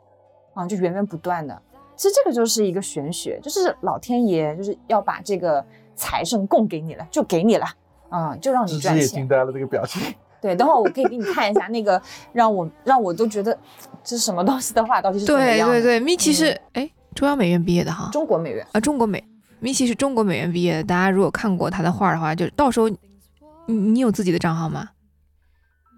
[0.53, 1.59] 啊，就源源不断的。
[1.95, 5.65] 其实这个就是一个玄学，就是老天爷就是要把这个。
[5.97, 7.65] 财神供给你了，就给你了，
[8.09, 9.03] 嗯，就让你赚钱。
[9.03, 10.01] 也惊呆了这个表情。
[10.39, 11.99] 对，等会儿我可以给你看一下那个
[12.31, 13.51] 让我让我都觉得
[14.03, 15.67] 这是什么东西的话，到底是怎么样？
[15.67, 19.21] 对对对，米奇是哎中央美院毕业的哈，中国美院啊，中国美，
[19.59, 20.83] 米奇是中国美院毕业的。
[20.83, 24.87] 大家如果看过他的画的话，就到时候你你有自己的账号吗？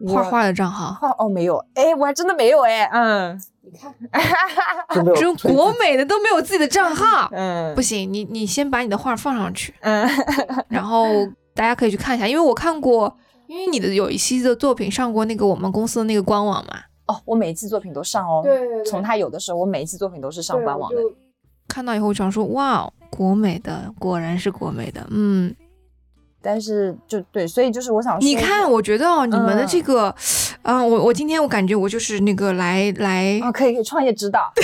[0.07, 0.93] 画画的账号？
[0.99, 3.41] 画哦没有，哎，我还真的没有哎，嗯。
[3.61, 3.93] 你看，
[5.15, 10.09] 只有国美的都没有自己的账号， 嗯，不行，你你先把你的画放上去，嗯，
[10.69, 11.05] 然后
[11.53, 20.97] 大家可以去看一下，因为我看过，因为你的有一期的作品上过那个我们公司的那个官网嘛，哦，我每一次作品都上哦，对对对，从他有的时候，我每一次作品都是上官网的，
[21.67, 25.53] 看到以后我想说，哇，国美的果然是国美的，嗯。
[26.41, 30.13] 但是就对，所以就是我想说，你看，我觉得哦，你们的这个，
[30.61, 34.51] 嗯，我我今天我感觉我就是那个来来，可以可以创业指导，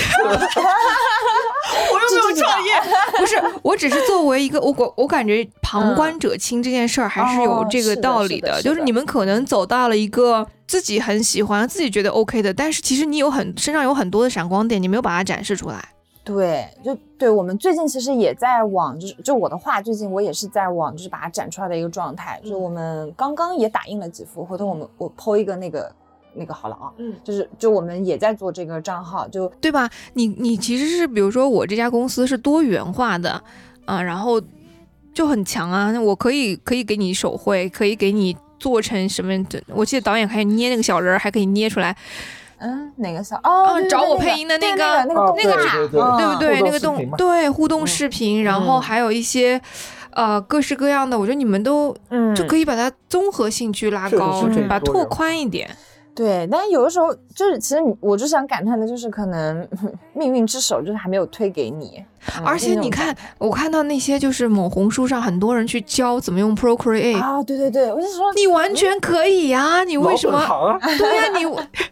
[1.92, 2.72] 我又没有创业，
[3.18, 15.90] 不是，我只是作为一个我我我感觉旁观者清这件事儿还是有这个道理的，就是你们可能走到了一个自己很喜欢、自己觉得 OK 的，但是其实你有很身上有很多的闪光点，你没有把它展示出来。
[16.26, 22.40] 对，就对我们最近其实也在往，就是就我的画，最近我也是在往，就是把它展出来的一个状态。
[22.42, 25.88] 就是我们刚刚也打印了几幅，回头我们我剖一个那个
[26.34, 29.88] 那个好了啊，嗯，就是就我们也在做这个账号，就对吧？
[30.14, 33.40] 你你其实是比如说我这家公司是多元化的
[33.84, 34.42] 啊，然后
[35.14, 39.32] 就很强啊，那我可以可以给你手绘，可以给你做成什么？
[39.68, 41.96] 我记得导演还捏那个小人儿，还可以捏出来。
[42.58, 43.80] 嗯，哪个小哦？
[43.88, 46.60] 找我配音的那个那个那个对不对？
[46.62, 49.60] 那个动对互动视频，然后还有一些
[50.10, 51.94] 呃各式各样的，我觉得你们都
[52.34, 55.68] 就可以把它综合性去拉高，把拓宽一点。
[56.14, 59.68] 对，但有的时候就是，其实我就想感叹的就是，可能
[60.14, 62.02] 命运之手就是还没有推给你。
[62.44, 70.40] 而且你看，我看到那些就是某红书上很多人去教怎么用 Procreate 啊，对对对，我就说你完全可以呀，你为什么？
[70.98, 71.44] 对呀，你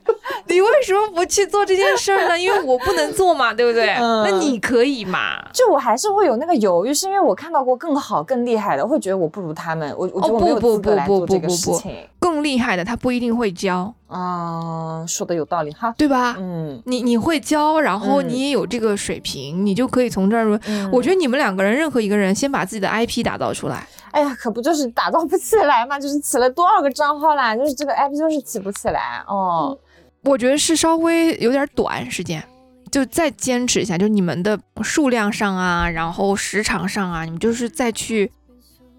[0.52, 2.36] 你为什么不去做这件事儿呢？
[2.38, 3.94] 因为我不能做嘛，对不对？
[3.96, 5.40] 那你可以嘛？
[5.52, 11.94] 就我还是会有那个犹豫，是因为我看到过更好、更厉害的，会觉得我不如他们，我我觉得我没有资格来做这个事情。
[12.18, 13.92] 更厉害的他不一定会教。
[14.08, 16.36] 嗯，说的有道理哈，对吧？
[16.38, 20.58] 嗯，你你会教，然后你也有这个水平，你就可以从这儿。
[20.92, 23.86] 我觉得你们两个人，任何一个人先把自己的 IP 打造出来。
[24.10, 25.98] 哎呀，可不就是打造不起来嘛？
[25.98, 29.22] 就是起了多少个账号啦，就是这个 IP 就是起不起来。
[29.26, 29.76] 哦，
[30.22, 32.42] 我觉得是稍微有点短时间。
[32.90, 38.30] 就再坚持一下，就你们的数量上啊，然后时长上啊，你们就是再去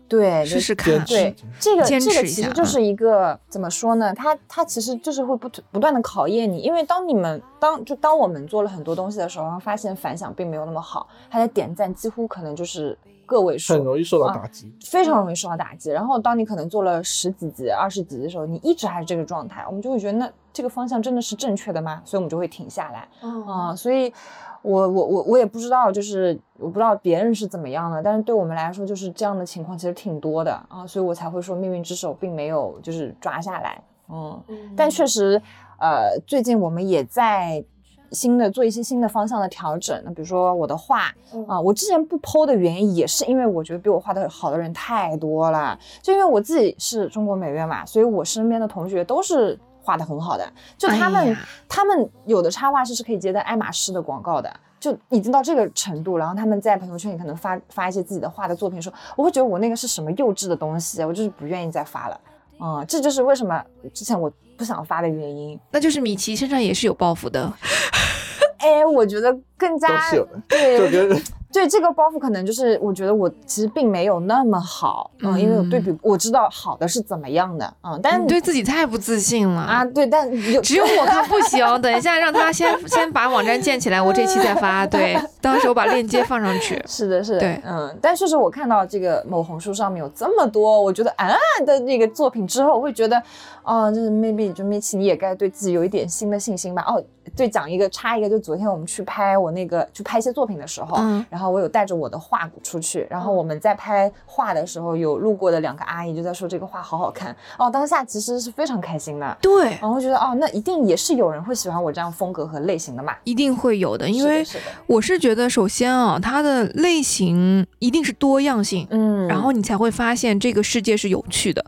[0.08, 1.04] 对，试试看。
[1.06, 4.14] 对，这个这个其实就是一个怎么说呢？
[4.14, 14.74] 它它其实就是会不不断的考验你，因为当你们当就当我们做了很多东西的时候，然后发现反响并没有那么好，它的点赞几乎可能就是个位数，很容易受到啊打击。
[14.86, 15.92] 非常容易受到打击。
[15.92, 22.02] 然后当你可能做了十几集、二十集的时候，你一直还是这个状态，我们就会觉得那这个方向真的是正确的吗？
[22.06, 23.08] 所以我们就会停下来。
[23.22, 24.14] 啊、所以
[24.62, 34.42] 我我我我也不知道，就是我不知道别人是怎么样的，但是对我们来说，就是这样的情况其实挺多的啊，所以我才会说命运之手并没有就是抓下来，嗯，
[34.76, 35.42] 但确实，
[35.80, 37.64] 呃，最近我们也在。
[38.12, 41.12] 新的做一些新的方向的调整，那比如说我的画
[41.48, 51.38] 啊、我之前不剖的原因也是因为我觉得比我画的好的人太多了，就因为我自己是中国美院嘛，所以我身边的同学都是画的很好的，就他们、哎
[51.68, 56.16] 他们有的插画师是可以接到爱马仕的广告的，就已经到这个程度。
[56.16, 62.18] 然后他们在朋友圈里可能发发一些自己的画的作品的时候，我会觉得我那个是什么幼稚的东西，我就是不愿意再发了。
[62.62, 63.62] 嗯，这就是为什么
[63.94, 65.60] 之前我不想发的原因。
[65.72, 67.52] 那就是米奇身上也是有抱负的。
[68.60, 70.10] 哎，我觉得更加
[70.48, 71.22] 对就跟
[71.56, 84.86] 对这个包袱，可能就是我觉得我其实并没有那么好，嗯，因为我对比我知道好的是怎么样的，嗯，但你对自己太不自信了啊，对，但有只有我看不行，等一下让他先 先把网站建起来，我这期再发。
[84.86, 86.84] 对， 到时候把链接放上去。
[86.86, 91.30] 是的，是的，对嗯，但确实我看到这个某红书上面有这么多，我觉得啊
[91.66, 93.24] 的那个作品之后，我会觉得，
[93.64, 96.84] 哦，就是 maybe 就米奇你也该对自己有一点新的信心吧。
[96.86, 97.02] 哦，
[97.34, 109.38] 对，讲一个插一个，就昨天我们去拍我那个去拍一些作品的时候，嗯然后我有带着我的画出去，然后我们在拍画的时候，有路过的两个阿姨就在说这个画好好看，哦，当下其实是非常开心的。
[109.42, 113.14] 对，然后觉得哦，那一定也是有人会喜欢我这样风格和类型的嘛。
[113.24, 114.44] 一定会有的，因为
[114.88, 121.64] 我是觉得，首先啊，它的类型一定是多样性，嗯，然后你才会发现这个世界是有趣的。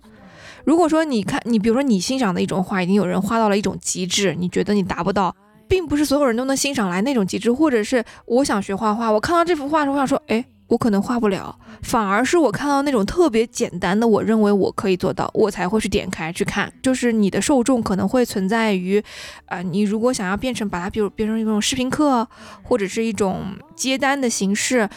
[0.63, 5.33] 如果说你看，你比如说你欣赏的一种画，已经有人画到了一种极致，你觉得你达不到，
[5.67, 16.71] 并不是所有人都能欣赏来那种极致，或者是我想学画画，我看到这幅画的时候，我想说，哎，我可能画不了，反而是我看到那种特别简单的，我认为我可以做到，我才会去点开去看。
[16.81, 19.03] 就是你的受众可能会存在于，
[19.45, 22.27] 啊、你如果想要变成把它，比如变成一种视频课，
[22.63, 23.43] 或者是一种
[23.75, 24.89] 接单的形式。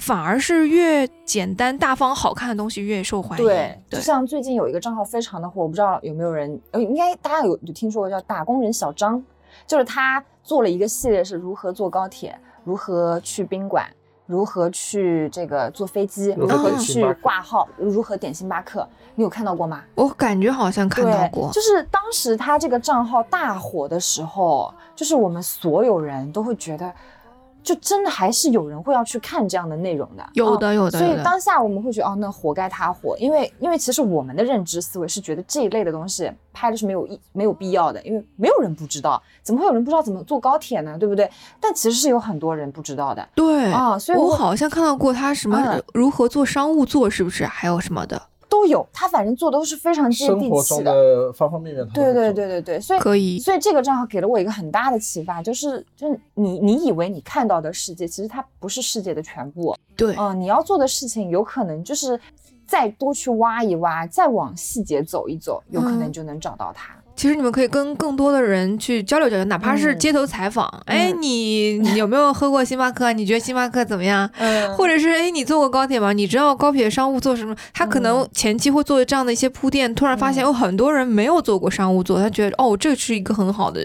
[0.00, 3.44] 反而是越简单、大方、好看的东西越受欢迎。
[3.44, 9.20] 对，对就像最近有一个账号非常的火，我不知道有没有人，呃，应该大家有有听说过叫打工人小张，
[9.66, 13.86] 就是他做了一个系列是如何坐高铁，如何去宾馆，
[14.26, 19.82] 如何去这个坐飞机，如何去挂号，如何点星巴克，你有看到过吗？
[19.94, 21.50] 我感觉好像看到，过。
[21.52, 26.92] 就是当时他这个账号大火的时候，就是我们所有人都会觉得，
[27.62, 31.22] 就真的还是有人会要去看这样的内容的，哦有的，有的，所以。
[31.22, 40.96] 当下我们会觉得哦，那活该他火，因为因为其实我们的认知思维是觉得这一类的东西拍的是没有意没有必要的，因为没有人不知道，怎么会有人不知道怎么坐高铁呢？
[40.98, 41.30] 对不对？
[41.60, 47.44] 但其实是有很多人不知道的对啊，所以我我好像看到过他什么嗯如何做商务座，是不是？
[47.44, 48.20] 还有什么的？
[48.48, 50.92] 都有，他反正做都是非常接生活中地气的。
[50.92, 53.38] 的方方面面，对对对，对对，所以可以。
[53.38, 59.76] 所以这个账号给了我一个很大的启发，就是就是你你以为你看到的世界，其实它不是世界的全部。
[59.96, 62.18] 对，嗯、你要做的事情有可能就是
[62.66, 66.94] 再多去挖一挖，再往细节走一走，有可能嗯就能找到它。
[67.18, 70.72] 其实你们可以跟更多的人去交流交流，哪怕是嗯街头采访。
[70.86, 73.12] 哎，你你有没有喝过星巴克？
[73.12, 74.30] 你觉得星巴克怎么样？
[74.38, 76.12] 嗯或者是哎，你坐过高铁吗？
[76.12, 77.56] 你知道高铁商务座什么？
[77.74, 83.80] 他可能嗯前期会做这样的一些铺垫，突然发现嗯有很多人没有坐过商务座，他觉得哦，这是一个很好的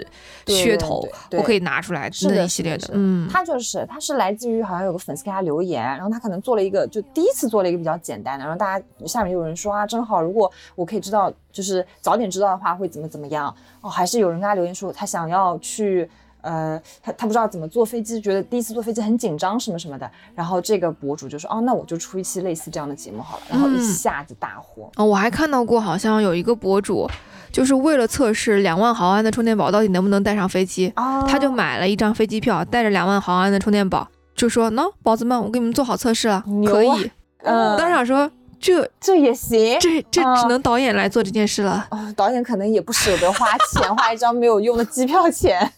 [0.45, 16.09] 噱头，对我可以拿出来那一系列的嗯，他就是他是来自于好像有个粉丝给他留言，然后他可能做了一个就第一次做了一个比较简单的，然后大家下面有人说啊真好，如果我可以知道就是早点知道的话会怎么怎么样哦，还是有人跟他留言说他想要去。
[16.43, 24.91] 呃，他他不知道怎么坐飞机，觉得第一次坐飞机很紧张什么什么的，然后这个博主就说，哦，那我就出一期类似这样的节目好了，然后一嗯下子大火。
[24.97, 27.09] 哦，我还看到过，好像有一个博主，
[27.49, 34.05] 就是为了测试两万毫安的充电宝到底能不能带上飞机，啊他就买了一张飞机票，带着两万毫安的充电宝，
[34.35, 37.09] 就说：“喏，宝子们，我给你们做好测试了，可以。
[37.43, 38.29] 嗯我当场说，
[38.63, 41.85] 这这也行，这这啊只能导演来做这件事了。
[41.91, 45.69] 哦，导演可能也不舍得花钱，花一张没有用的机票钱，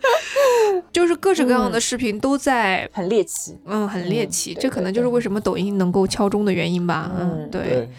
[0.90, 3.58] 就是各式各样的嗯视频都在，很猎奇。
[3.66, 4.54] 嗯，很猎嗯奇。
[4.54, 7.10] 对这可能就是为什么抖音能够敲钟的原因吧。
[7.18, 7.62] 嗯，嗯对。
[7.62, 7.90] 对，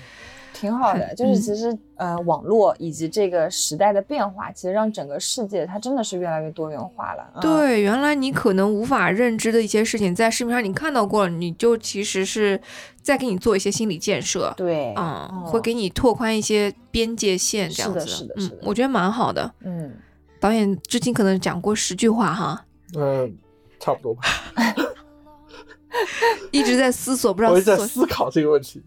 [0.62, 1.14] 挺好的。
[1.16, 7.28] 就是其实呃，网络以及这个时代的变化，其实让整个世界它真的是越来越多元化了。
[7.36, 12.62] 嗯，对，原来你可能无法认知的一些事情，在视频上你看到过了，你就其实是
[13.01, 14.53] 在给你做一些心理建设。
[14.55, 17.99] 对，嗯，嗯会给你拓宽一些边界线，这样子。
[18.01, 19.51] 是的是的是的，嗯我觉得蛮好的。
[19.62, 19.91] 嗯，
[20.39, 23.36] 导演至今可能讲过十句话哈，嗯，
[23.80, 24.22] 差不多吧。
[26.51, 28.82] 一直在思索，不知道我一直在思思考这个问题。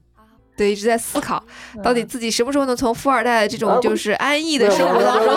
[0.56, 1.42] 对，一直在思考
[1.82, 5.34] 到底嗯自己什么时候能从富二代的这种啊就是安逸的生活当中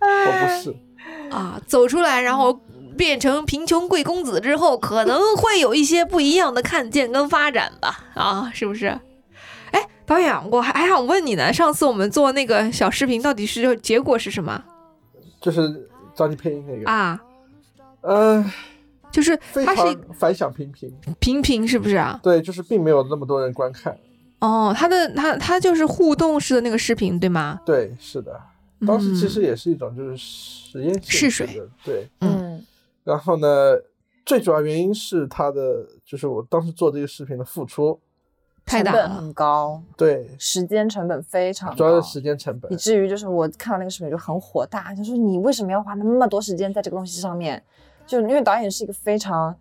[0.00, 0.74] 我 不是，
[1.30, 2.60] 啊走出来，然后
[2.96, 8.04] 变成贫穷贵公子之后，可能会有一些不一样的看见跟发展吧？
[8.14, 8.98] 啊，是不是？
[9.70, 14.64] 哎，导演，我还还想问你呢，上次我们做那个小视频，到底是结果是什么
[15.40, 17.20] 就是找你配音那个，啊？
[18.00, 18.50] 嗯，
[19.18, 20.94] 就是它是常反响平平。
[21.18, 22.20] 平平，是不是啊？
[22.22, 23.98] 对，就是并没有那么多人观看。
[24.38, 27.60] 哦，它的它它就是互动式的那个视频，对吗？
[27.66, 28.40] 对，是的，
[28.86, 32.08] 当时其嗯实也是一种就是实验性试水的，对。
[32.20, 32.64] 嗯
[33.02, 33.74] 然后呢，
[34.24, 37.98] 最主要原因是他的，就是我当时做这个视频的付出，
[38.64, 42.76] 太大，成本很高，对，时间成本非常主要高，是时间成本以。
[42.76, 47.60] 至于就是我看到那个视频就很火大，就说你为什么要花那么多时间在这个东西上面？
[48.08, 49.54] 就因为导演是一个非常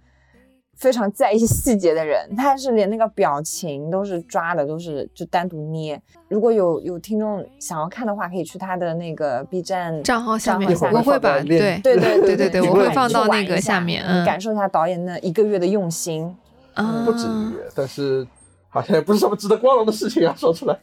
[0.77, 6.01] 非常在意细节的人，他是连那个表情都是抓的，都是就单独捏。
[6.29, 16.35] 如果有有听众想要看的话，可以去他的那个 B 站账号下面我会把对对对对对对，我会放到那个下下面，感受一下导演那一个月的用心。
[16.75, 18.27] 嗯不止一个月，但是
[18.69, 20.77] 好像也不是什么值得光荣的事情啊，说出来。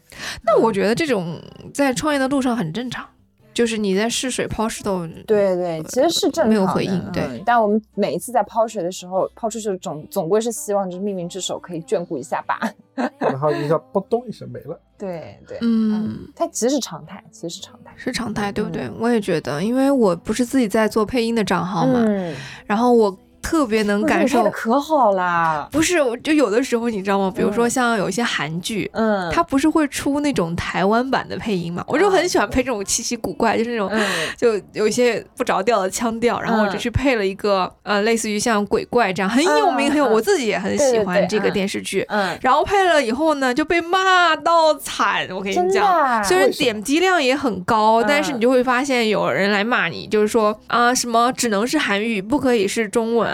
[0.44, 1.40] 那我觉得这种
[1.72, 3.06] 在创业的路上很正常，
[3.54, 12.58] 就是你在试水抛石头，对对，其实是正常的没有回应对嗯但我们每一次在抛水的时候，抛出去总总归是希望就是命运之手可以眷顾一下吧。
[13.18, 14.78] 然后一下扑咚一声没了。
[14.96, 17.92] 对对，嗯，它其实是常态，其实是常态。
[17.96, 18.84] 是常态，对不对？
[18.84, 22.34] 嗯我也觉得，因为我不是自己在做配音的账号嘛，嗯，
[22.66, 25.68] 然后我特别能感受，可好啦。
[25.70, 27.30] 不是，我就有的时候你知道吗？
[27.36, 28.90] 比如说嗯像有一些韩剧。
[28.94, 31.84] 嗯，它不是会出那种台湾版的配音嘛？
[31.86, 34.00] 我就很喜欢配这种奇奇古怪，就是那种嗯
[34.36, 42.04] 就有一些不着调的腔调，然后我就嗯去配了一个呃，类似于像鬼怪这样很有名，嗯很有，嗯我自己也很喜欢这个嗯电视剧。
[42.08, 45.28] 嗯，然后配了以后呢，就被骂到惨。
[45.30, 53.28] 我跟你讲，啊虽然点击量也很高，但是嗯你就会发现有人来骂你，就是说啊什么只能是韩语，不可以是中文，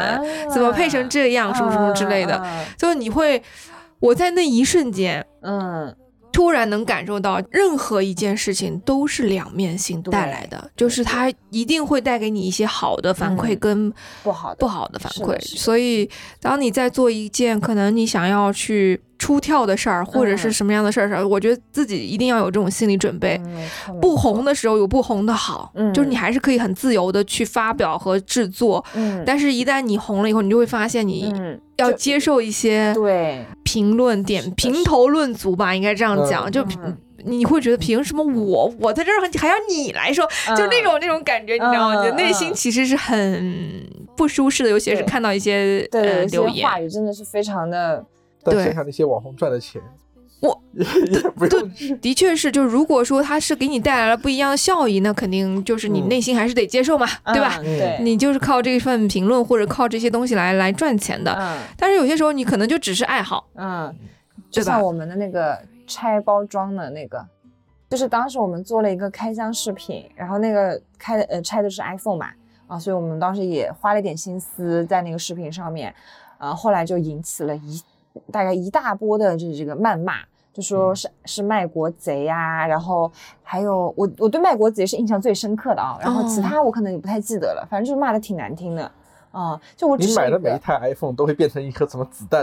[0.53, 2.40] 怎么配成这样，什么什么之类的。
[2.44, 3.42] 嗯就是你会，
[3.98, 5.24] 我在那一瞬间。
[5.42, 5.94] 嗯，
[6.32, 13.92] 突然能感受到，任何一件事情都是两面性带来的，就是它一定会带给你一些好的反馈嗯跟
[14.22, 15.38] 不好的不好的反馈。
[15.57, 16.09] 所以，
[16.40, 23.39] 当你在做一件可能你想要去出跳的事儿，或者是嗯什么样的事儿时候，我觉得自己一定要有这种心理准备。
[24.01, 25.93] 不红的时候有不红的好，嗯。
[25.93, 36.97] 就是你还是可以很自由的去发表和制作，嗯，但是一旦你红了以后，你就会发现你嗯，要接受一些对，评论点评头论足吧，应该这样讲，嗯就嗯。
[37.27, 42.03] 你会觉得凭什么我我在这儿还要你来说，就那种那种感觉，你知道吗？
[42.03, 48.07] 嗯就内心嗯其实是很不舒适的，尤其是看到一些呃留言，话语真的是非常的，对
[48.43, 49.80] 但剩下那些网红赚的钱，
[50.41, 51.95] 我也也不用去。
[51.97, 57.57] 的确是，就如果说它是给你带来了不一样的效益，那肯定就是你嗯内心还是得接受嘛，对吧？
[57.59, 63.95] 嗯对，你就是靠这份评论或者靠这些东西来来赚钱的，嗯但是有些时候你可能就只是爱好，嗯，
[64.51, 67.22] 就像我们的那个拆包装的那个，
[67.91, 72.30] 就是当时我们做了一个开箱视频，然后那个开的呃拆的是 iPhone 嘛，
[72.66, 75.95] 啊，所以我们当时也花了一点心思在那个视频上面，
[76.38, 77.82] 啊，后来就引起了一
[78.33, 80.15] 大概一大波的就是这个谩骂。
[80.53, 88.91] 就说是是卖国贼呀、然后还有我我对卖国贼是印象最深刻的啊，然后其哦他我可能也不太记得了，反正就是骂的挺难听的，
[89.31, 92.41] 啊、就我只你买的每一台 iPhone 都会变成一颗什么子弹，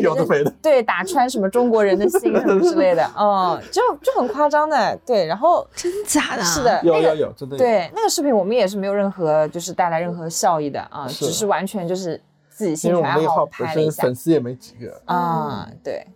[0.00, 0.50] 有的没的。
[0.62, 6.42] 对，打穿什么中国人的心什么之类的， 嗯，就就很夸张的，对，然后真假的？
[6.42, 7.58] 是，的，有有有，真的有。
[7.58, 12.18] 对那个视频我们也是没有任何就是带来任何效益的啊，是只是完全就是
[12.60, 16.06] 自己因兴趣爱为我们那个号拍了一下粉丝也没几个，啊，对，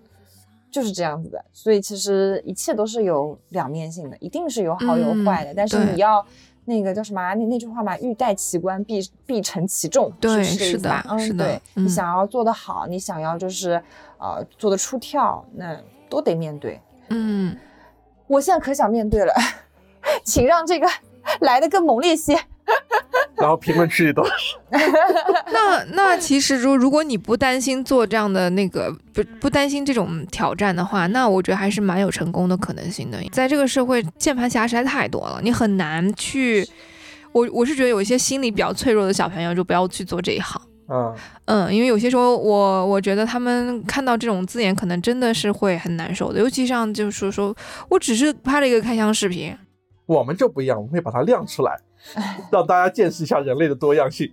[0.71, 6.25] 就是这样子的，所以其实一切都是有两面性的，一定是有好有坏的，嗯但是你要。
[6.67, 7.35] 那个叫什么啊？
[7.35, 11.07] 那那句话嘛，欲戴其冠，必必承其重，对是这个意是的思吧？
[11.11, 13.73] 嗯，是对嗯你想要做得好，你想要就是
[14.17, 15.79] 呃做得出跳，那
[16.09, 16.81] 都得面对。
[17.09, 17.55] 嗯，
[18.27, 19.35] 我现在可想面对了，
[20.25, 20.89] 请让这个
[21.41, 22.35] 来的更猛烈些，
[23.37, 24.33] 然后评论区里都是。
[25.53, 33.19] 那那其实如如果你不担心做这样的那个不不担心这种挑战的话，那我觉得还是蛮有成功的可能性的。
[33.33, 36.67] 在这个社会，键盘侠实在太多了，你很难去。
[37.33, 40.61] 我我是觉得有一些心理比较脆弱的小朋友就不要去做这一行。
[40.89, 41.15] 嗯，
[41.47, 46.39] 嗯，因为有些时候我我觉得他们看到这种字眼，可能真的是会很难受的。
[46.39, 47.57] 尤其像就是说说
[47.89, 49.57] 我只是拍了一个开箱视频，
[50.07, 51.77] 我们就不一样，我们会把它亮出来，
[52.51, 54.31] 让大家见识一下人类的多样性。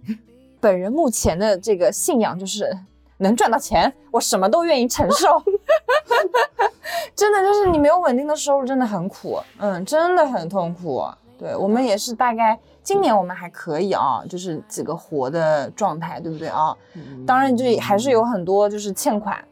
[0.59, 2.69] 本人目前的这个信仰就是
[3.17, 5.41] 能赚到钱，我什么都愿意承受。
[7.15, 11.03] 真的就是你没有稳定的收入，真的很苦，嗯，真的很痛苦。
[11.37, 16.75] 对我们也是大概今年我们还可以啊，就是几个活的状态，对不对啊？
[17.25, 19.43] 当然就还是有很多就是欠款，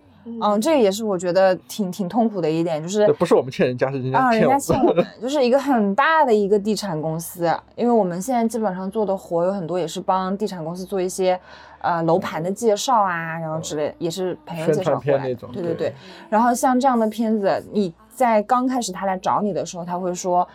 [0.42, 5.04] 嗯，这个也是我觉得挺挺痛苦的一点，就是不是我们欠人家，是人啊，人家欠我们。
[5.04, 11.40] 家欠我们，就是一个很大的一个地产公司，因为我们现在基本上做的活有很多也是帮地产公司做一些
[11.82, 15.94] 呃楼盘的介绍啊，然后之类，也是朋友介绍过来对对对。
[16.30, 20.48] 然后像这样的片子，你在刚开始他来找你的时候，他会说，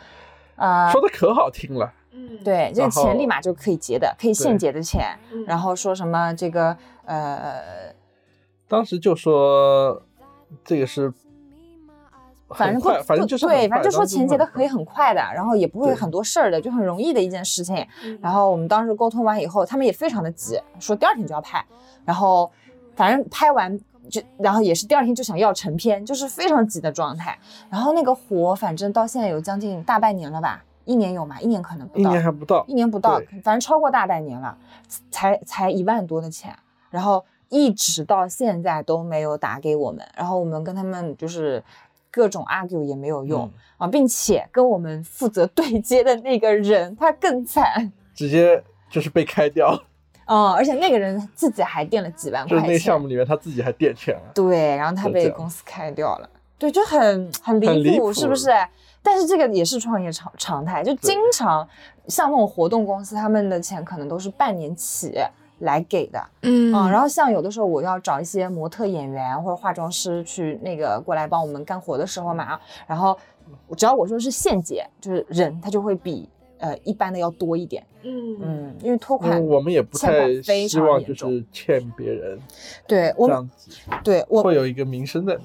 [0.57, 1.93] 呃，说的可好听了，
[2.45, 5.16] 对，这个钱立马就可以结的，可以现结的钱，
[5.47, 7.61] 然后说什么这个呃，
[8.75, 10.03] 当时就说
[10.64, 11.12] 这个是
[12.51, 17.85] 反正反正就是对，反正就说钱结的可以很快的，然后也不会对很多事儿的，就很容易的一件事情。
[18.20, 21.64] 然后我们当时沟通完以后，他们也非常的急，说第二天就要拍，
[22.05, 22.51] 然后
[22.95, 23.77] 反正拍完
[24.09, 27.37] 就，然后也是第二天就想要成片，就是非常急的状态。
[27.70, 31.41] 然后那个活，反正到现在有将近大半年了吧，一年有吗？
[31.41, 34.57] 一年可能不到一，年还不到一，年不到，反正超过大半年了，
[35.11, 36.55] 才才一万多的钱，
[36.91, 41.62] 然后一直到现在都没有打给我们，然后我们跟他们就是
[42.11, 49.80] 各种 argue 也没有用、嗯啊，并且跟我们负责对接的那个人他更惨，直接就是被开掉，
[50.26, 54.32] 嗯， 而且那个人自己还垫了几万就是那个项目里面他自己还垫钱了。
[54.34, 56.28] 对，然后他被公司开掉了，
[56.59, 56.98] 对，就很
[57.40, 58.50] 很很离谱，离谱是不是？
[59.00, 61.68] 但是这个也是创业常常态，就经常
[62.09, 65.20] 像那种活动公司，他们的钱可能都是半年起
[65.65, 66.73] 来给的，嗯。
[66.73, 73.17] 嗯，然后像有的时候我要找一些模特演员或者化妆师去那个过来帮我们干活的时候嘛，然后
[73.77, 78.39] 只要我说是现结，就是人他就会比呃一般的要多一点，嗯。
[78.41, 82.39] 嗯，因为拖款，我们也不太希望就是欠别人
[82.87, 83.71] 对我这样子，
[84.03, 85.41] 对我会有一个名声的。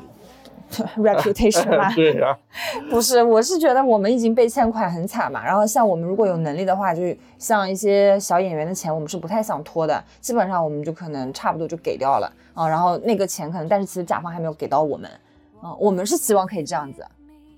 [0.97, 2.37] reputation 嘛，对呀、
[2.89, 7.01] 不是，我是觉得我们已经被欠款很惨嘛，然后像我们如果有能力的话，就
[7.37, 15.09] 像一些小演员的钱，我们是不太想拖的，基本上我们就可能差不多就给掉了啊，然后那个钱可能，但是其实甲方还没有给到我们，
[15.61, 17.05] 啊，我们是希望可以这样子，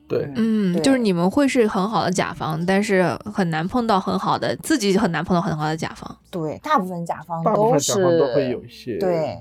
[0.08, 3.04] 对，嗯，就是你们会是很好的甲方，但是
[3.34, 6.18] 很难碰到很好的，自己很难碰到很好的甲方。
[6.30, 9.38] 对，大部分甲方大部都是分甲方都会有一些。，对，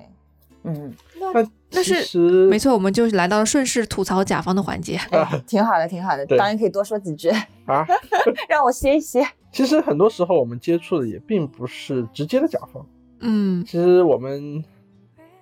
[0.64, 0.94] 嗯，
[1.32, 4.96] 那那是没错，我们就来到了顺势吐槽甲方的环节。
[5.11, 7.30] 哎，挺好的，挺好的，对当然可以多说几句，
[7.66, 7.86] 啊，
[8.48, 9.26] 让我歇一歇。
[9.52, 12.86] 其实很多时候我们接触的也并不是直接的甲方，
[13.20, 14.62] 嗯，其实我们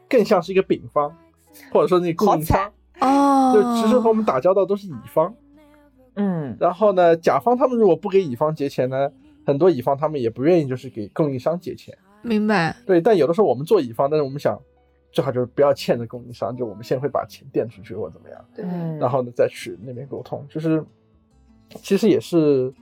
[0.09, 1.15] 更像是一个丙方，
[1.73, 5.35] 或者说那个供应商，哦，就其实和我们打交道都是乙方。
[6.15, 9.09] 嗯，然后呢，甲方他们如果不给乙方结钱呢，
[9.47, 11.97] 很多乙方他们也不愿意就是给供应商结钱。
[12.23, 12.75] 明白。
[12.85, 14.59] 对，但有的时候我们做乙方，但是我们想
[15.11, 20.85] 最好就是不要欠着供应商，就我们先会把钱垫出去或怎么样，嗯，然后呢再去那边沟通，就是
[21.83, 22.73] 其实也是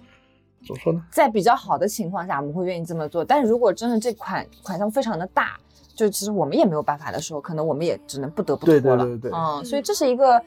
[0.66, 1.04] 怎么说呢？
[1.10, 3.24] 在比较好的情况下，我们会愿意这么做。
[3.24, 5.56] 但是如果真的这款款项非常的大，
[5.94, 9.04] 就其实我们也没有办法的时候，可能我们也只能不得不对拖了。
[9.04, 10.42] 对对对嗯，所以这是一个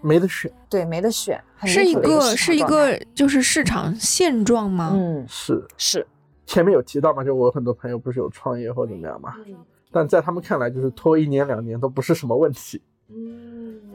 [0.00, 4.92] 没得选，对没得选，很是一个是一个就是市场现状吗？
[4.94, 5.26] 嗯。
[5.28, 5.66] 是。
[5.76, 6.06] 是。
[6.46, 9.54] 前面有提到嘛，就我很多朋友不是有创业或者怎么样嘛，嗯
[9.90, 12.80] 但在他们看来，就是拖一年两年都不是什么问题。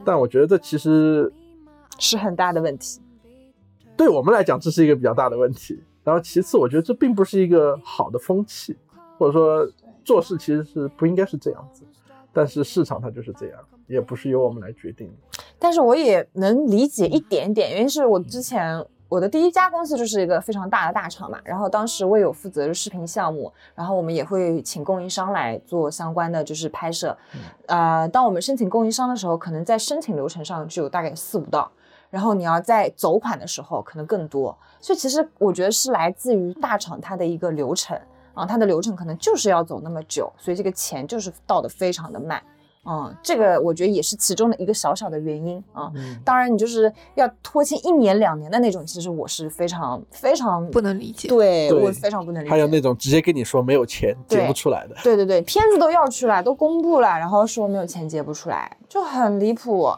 [0.04, 1.32] 但我觉得这其实
[1.98, 3.00] 是很大的问题。
[3.96, 5.80] 对我们来讲，这是一个比较大的问题。
[6.02, 8.76] 然后其次，我觉得这并不是一个好的风气，
[9.16, 9.66] 或者说
[10.04, 11.84] 做事其实是不应该是这样子。
[12.32, 15.10] 但是市场它就是这样，也不是由我们来决定。
[15.58, 18.84] 但是我也能理解一点点，因为是我之前
[19.14, 27.16] 我的第一家公司就是一个非常大的大厂嘛，然后当时我有负责视频项目，然后我们也会请供应商来做相关的就是拍摄，
[27.66, 31.70] 呃，当我们申请供应商的时候，可能在申请流程上就有大概四五道。
[32.10, 37.96] 然后你要在走款的时候可能更多，所以其实我觉得是来自于大厂它的一个流程
[38.34, 42.42] 啊，它的流程可能就是要走那么久，所以这个钱就是到的非常的慢。
[42.86, 45.90] 嗯，这个我觉得也是其中的一个小小的原因啊。
[45.94, 51.28] 嗯，当然，你就是要拖欠一年两年的那种，其实我是非常非常不能理解。
[51.28, 52.50] 对对我非常不能理解。
[52.50, 59.90] 还有那种直接跟你说没有钱结不出来的，对对对，片子都要出来，都公布了，然后说没有钱结不出来，就很离谱，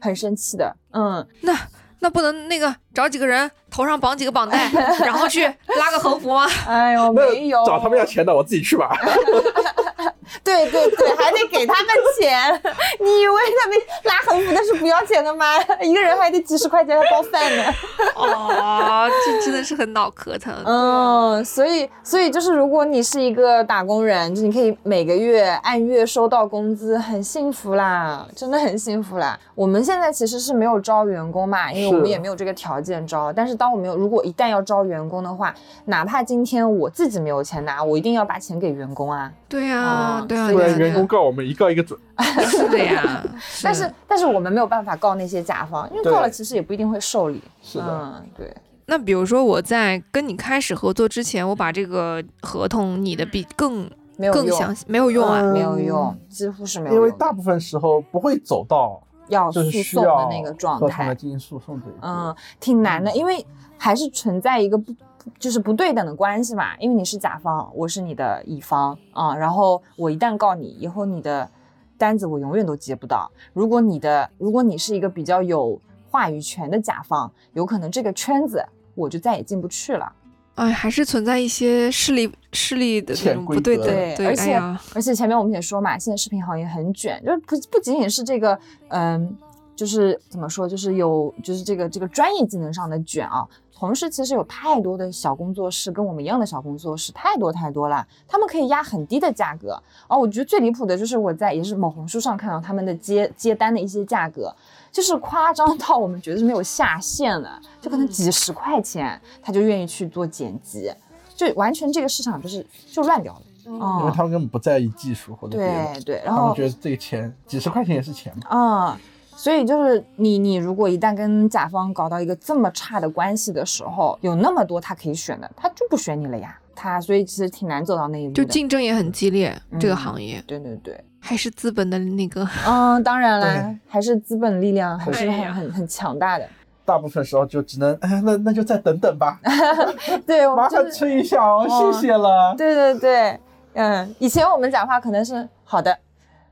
[0.00, 0.76] 很生气的。
[0.92, 1.52] 嗯，那
[2.00, 6.46] 那不能那个找几个人头上绑几个绑带，然后去拉个横幅吗？
[6.68, 8.96] 哎呦，没有，找他们要钱的，我自己去吧。
[10.42, 12.62] 对对对，还得给他们钱。
[13.00, 15.46] 你以为他们拉横幅的是不要钱的吗？
[15.82, 17.64] 一个人还得几十块钱包饭呢。
[18.16, 20.54] 哦，这真的是很脑壳疼。
[20.64, 29.38] 嗯，所以所以就是，如果你是一个打工人，就你可以每个月按月收到工资，很幸福啦，真的很幸福啦。
[29.54, 33.32] 我们现在其实是没有招员工嘛，因为我们也没有这个条件招。
[33.32, 35.54] 但是当我们有，如果一旦要招员工的话，
[35.86, 39.30] 哪怕今天我自己没有钱拿，我一定要把钱给员工啊。
[39.48, 41.98] 对呀、嗯对啊、不然对呀员工告我们一告一个准。
[42.50, 43.24] 是的呀。
[43.62, 47.42] 但是但是我们没有办法告那些甲方，因为告了其实也不一定会受理。
[47.62, 48.54] 是的，嗯，对。
[48.86, 55.40] 那比如说我在跟你开始合作之前，我把这个合同拟的比更没有更详细，没有用啊。
[55.40, 57.10] 嗯没有用，几乎是没有因为。
[57.12, 61.94] 大部分时候不会走到要诉就是需讼的那个状态合同来，进行诉讼这一。
[62.02, 63.44] 嗯，挺难的，因为
[63.78, 64.94] 还是存在一个不
[65.38, 66.76] 就是不对等的关系嘛。
[66.78, 71.48] 因为你是甲方，我是你的乙方啊、然后我一旦告你，以后你的
[71.96, 73.30] 单子我永远都接不到。
[73.52, 78.64] 如果你的如果你是一个比较有话语权的甲方，有可能这个圈子
[78.94, 80.12] 我就再也进不去了。
[80.56, 83.12] 哎，还是存在一些势力势力的
[83.44, 84.14] 不对则等。
[84.14, 88.56] 对，而且哎，而且前面我们也说嘛，现在视频行业很卷，就是不不仅仅是这个，
[88.90, 89.36] 嗯，
[89.76, 93.46] 就是怎么说，就是有就是这个这个专业技能上的卷啊。
[93.76, 99.78] 同时，其实有太多的小工作室跟我们一样的小工作室，太多太多了，他们可以压很低的价格。
[100.08, 104.54] 哦，我觉得最离谱的就是我在也是某红书上看到他们的接接单的一些价格，
[104.92, 107.50] 就是夸张到我们觉得是没有下限的，
[107.80, 110.90] 就可能几十块钱他就愿意去做剪辑，
[111.34, 113.40] 就完全这个市场就是就乱掉了。
[113.66, 118.48] 哦因为他们根本不在意技术或者别的，对对，然后他们觉得这个钱几十块钱也是钱嘛。
[118.50, 119.00] 啊、
[119.44, 126.58] 所以就是你你如果一旦跟甲方搞到一个这么差的关系的时候，有那么多他可以选的，他就不选你了呀。
[126.74, 128.42] 他所以其实挺难走到那一步就。
[128.42, 132.48] 竞争也很激烈，这个嗯行业对对对，还是资本的那个。
[132.66, 136.48] 嗯，当然啦，还是资本力量还是很很很强大的。
[136.86, 139.38] 大部分时候就只能，哎，那那就再等等吧，
[140.26, 142.54] 对，我麻烦们就是催一下哦，哦谢谢了。
[142.56, 143.40] 对对对，
[143.74, 145.98] 嗯，以前我们讲话可能是好的，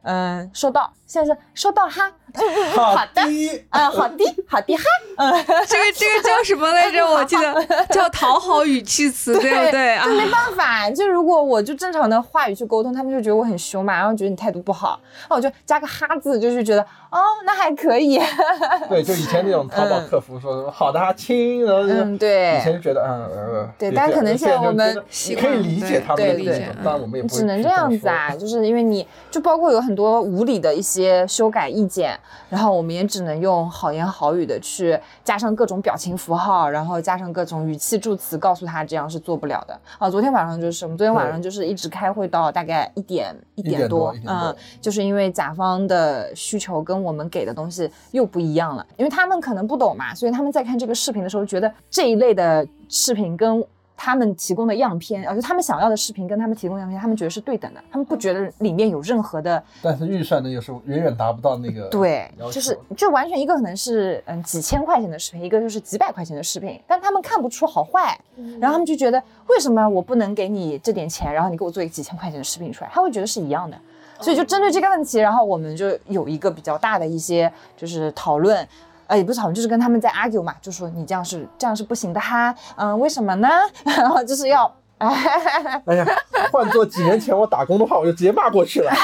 [0.03, 2.13] 嗯，收到，现在是收到哈，
[2.75, 4.83] 好的，的，啊，好的，好的哈，
[5.69, 7.05] 这个这个叫什么来着？
[7.07, 9.95] 我记得叫讨好语气词，对不对？
[9.95, 10.07] 啊？
[10.07, 18.19] 没办法，就如果我就正常的话语去沟通，他们就觉得我很凶嘛，然后觉得你态度不好，那我就加个哈字，就是觉得哦，那还可以，
[18.89, 22.59] 对，就以前那种淘宝客服说什么好的啊，亲，然后就嗯，对。
[22.59, 24.95] 以前就觉得嗯呃，对但可能现在我们
[25.39, 26.59] 可以理解他们的对那对。
[26.65, 39.79] 种，当然我们也不会只能这样子啊，就是因为你就包括有很多无理的一些修改意见，然后我们也只能用好言好语的去加上各种表情符号，然后加上各种语气助词，告诉他这样是做不了的。
[39.99, 40.09] 啊。
[40.09, 44.35] 昨天晚上就是我们昨天晚上就是一直开会到大概一点一点多多一，点多。
[44.35, 68.19] 嗯，就是因为甲方的需求跟我们给的东西又不一样了，因为他们可能不懂嘛，所以他们在看这个视频的时候，觉得这一类的视频跟他们提供的样片，而且他们想要的视频跟他们提供的样片，他们觉得是对等的，他们不觉得里面有任何的但是预算呢，有时候远远达不到那个对就是就完全一个可能是嗯几千块钱的视频，一个就是几百块钱的视频，但他们看不出好坏，
[68.59, 73.79] 然后他们就觉得为什么我不能给你这点钱，然后你给我做一个几千块钱的视频出来，他会觉得是一样的。
[74.23, 78.67] 所以就针对这个问题，然后我们就有一个比较大的一些就是讨论，
[79.09, 83.49] 呃，也不是讨论，就是跟他们在 argue 嘛，就说你这样是这样是不行的哈，嗯，为什么呢？
[83.85, 86.07] 然后就是要，哎呀，
[86.51, 88.91] 换做几年前我打工的话，我就直接骂过去了。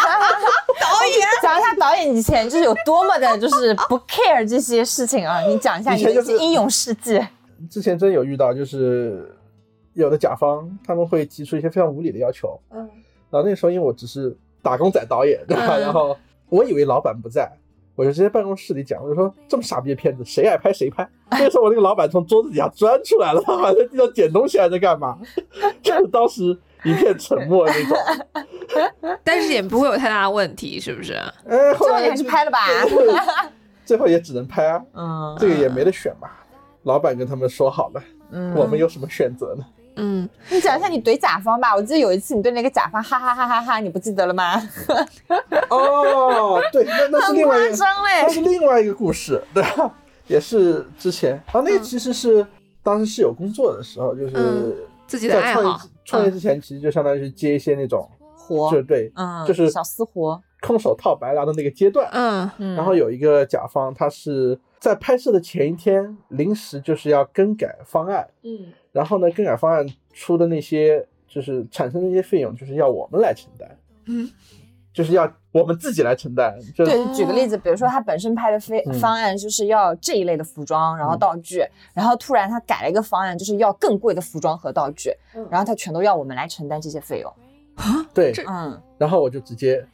[0.81, 5.41] 导演 讲一下导演以前就是有多么的，就是不 care 这些事情啊！
[5.43, 7.21] 你讲一下你的一些英勇事迹。
[7.71, 9.37] 之前真有遇到，就是
[9.95, 12.79] 有的甲方他们会提出一些非常无理的要求，嗯，
[13.31, 15.77] 然后那时候因为我只是打工仔导演，对吧？
[15.77, 16.17] 嗯然后
[16.49, 17.51] 我以为老板不在，
[17.95, 21.09] 我就直接办公室里讲，我就说这么傻逼的片子谁爱拍谁拍。
[21.31, 25.19] 那时候我那个老板从桌子底下钻出来了，他好像在地上捡东西还在干嘛，
[25.83, 27.99] 就是当时一片沉默那种。
[29.25, 31.15] 但是也不会有太大的问题，是不是？
[31.47, 32.59] 哎，后来最后你还是拍了吧？
[33.85, 36.29] 最后也只能拍啊，嗯这个也没得选嘛。
[36.85, 38.03] 老板跟他们说好了，
[38.33, 39.65] 嗯我们有什么选择呢？
[39.99, 41.75] 嗯，你讲一下你怼甲方吧。
[41.75, 44.55] 我记得有一次你对那个甲方哈哈哈哈哈，你不记得了吗？
[45.69, 48.41] 哦，对，那那是另外一个，夸张那是。
[48.41, 49.95] 另外一个故事， 对吧？
[50.27, 52.47] 也是之前啊，那个其实是
[52.83, 54.75] 当时是有工作的时候，就是嗯
[55.07, 60.41] 自己的爱在创业好创业之前，其实就相当于是接一些那种活就对，嗯，就是小私活。
[60.61, 62.09] 空手套白狼的那个阶段。
[62.11, 74.29] 嗯嗯，然后有一个甲方，他是在拍摄的前一天临时就是要更改方案，嗯然后呢，更改方案出的那些就是产生的那些费用，就是要我们来承担，嗯，
[74.93, 76.53] 就是要我们自己来承担。
[76.75, 85.13] 就对，举个例子，比如说他本身拍的非嗯方案就是要这一类的服装，然后嗯道具，然后突然他改了一个方案，就是要更贵的服装和道具，
[85.49, 87.33] 然后他全都要我们来承担这些费用。
[87.77, 89.87] 啊对，嗯，然后我就直接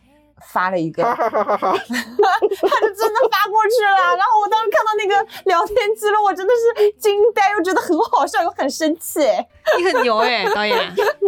[0.47, 4.15] 发了一个，哈哈哈哈哈， 他就真的发过去了。
[4.17, 9.21] 然后我当时看到那个聊天记录，我真的是惊呆，又觉得很好笑，又很生气。
[9.79, 10.79] 你很牛哎， 导演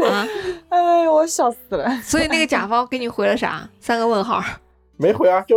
[0.05, 0.29] 啊！
[0.69, 3.69] 哎呦，我笑死了，所以那个甲方给你回了啥？
[3.81, 4.43] 三个问号。
[4.99, 5.57] 没回啊，就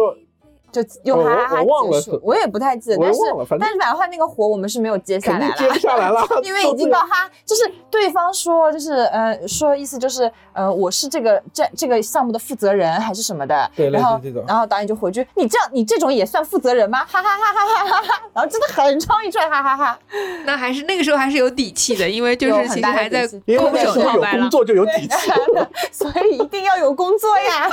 [0.71, 2.19] 就用哈哈哈我忘了结束。
[2.23, 3.19] 我也不太记得，但是
[3.59, 5.55] 但是反正那个活我们是没有接下来了。
[5.57, 16.99] 接不下来了， 因为已经到哈，就是对方说，就是呃，说意思就是呃，我是这个这这个项目的负责人还是什么的，对然后然后导演就回句，你这样你这种也算负责人吗？
[17.05, 19.99] 哈哈哈哈哈哈哈，然后真的很长一串哈哈哈，
[20.45, 24.41] 那还是那个时候还是有底气的，因为就是其实还在空手那时候有套白狼。
[24.41, 25.31] 工作就有底气。
[25.91, 27.69] 所以一定要有工作呀。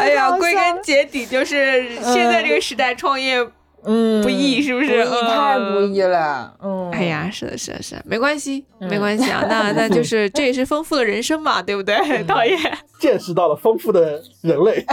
[0.00, 3.38] 哎呀， 好归根结底就是现在这个时代创业
[3.84, 5.04] 嗯不易，是不不是？
[5.04, 6.54] 易，太不嗯易了。
[6.62, 9.44] 嗯，哎，呀，是的，是的，是的，没关系，嗯没关系啊。
[9.50, 12.56] 那那就是这也是丰富的人生嘛，对不对，嗯导演？
[13.00, 14.84] 见识到了丰富的人类，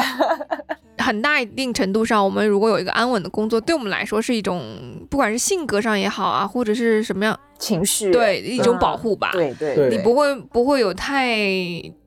[0.97, 4.63] 很大一定程度上，我们如果有一个安稳的工作，对我们来说是一种，
[5.11, 9.29] 不管是性格上也好啊，或者是什么样，情绪对一种嗯保护吧。
[9.33, 11.37] 对对对你不会不会有太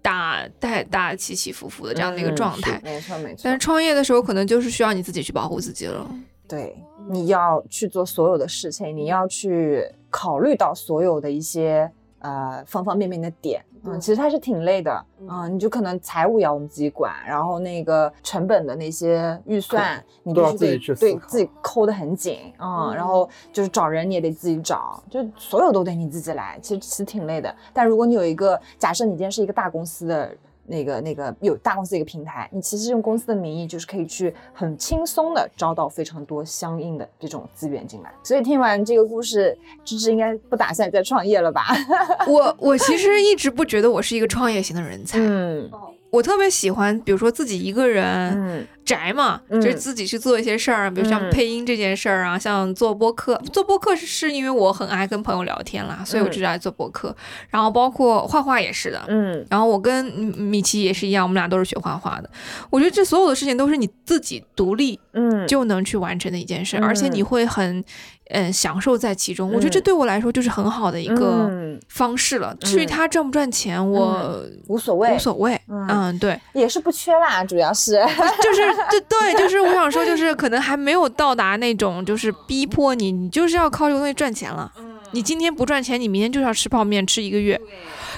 [0.02, 2.80] 大太大起起伏伏的这样的一个嗯状态。
[2.82, 3.58] 没错没错但是。
[3.58, 6.06] 创业的时候，可能就是需要你自己去保护自己了。
[6.48, 6.76] 对，
[7.08, 11.90] 你要去做所有的事情，你要去考虑到所有的一些
[12.22, 13.62] 呃方方面面的点。
[13.84, 15.04] 嗯，其实他是挺累的。
[15.28, 22.54] 嗯，你就可能财务要我们自己管，然后那个成本的那些预算，你必须得都要自己去思考对自己抠得很紧。
[22.58, 26.58] 嗯，然后就是找人你也得自己找，就所有都得你自己来。
[26.62, 27.54] 其实其实挺累的。
[27.72, 30.30] 但如果你有一个，假设你今天是一个大公司的。
[30.72, 38.10] 那个那个有大公司的一个平台，你其实用公司的名义就是可以去很轻松的招到非常多相应的这种资源进来。
[38.22, 41.66] 所以听完这个故事，芝芝应该不打算再创业了吧？
[42.26, 45.70] 我我其实一直不觉得我是一个创业型的人才，嗯
[46.12, 48.04] 我特别喜欢，比如说自己一个人
[48.36, 53.34] 嗯宅嘛，嗯就是自己去做一些事儿，比如像嗯配音这件事儿啊，像做播客。
[53.50, 57.16] 做播客是是因为我很爱跟朋友聊天啦，所以我就爱做播客。
[57.48, 59.02] 然后包括画画也是的。
[59.08, 62.28] 嗯然后我跟嗯米奇也是一样，我们俩都是学画画的。
[62.68, 67.82] 我觉得这所有的事情都是你自己独立嗯，就能去完成的一件事，嗯而且你会很
[68.30, 69.50] 嗯享受在其中。
[69.52, 72.54] 我觉得这对我来说就是很好的一个嗯方式了。
[72.60, 75.60] 至于嗯他赚不赚钱，我无所谓，无所谓。
[75.68, 77.92] 嗯嗯，对，也是不缺啦，主要是
[78.42, 84.72] 就是对对，就是我想说，就 是可能还没有到达那种就是逼迫你，你就是要靠这个东西赚钱了。
[85.14, 87.60] 你今天不赚钱，你明天就是要吃泡面吃一个月。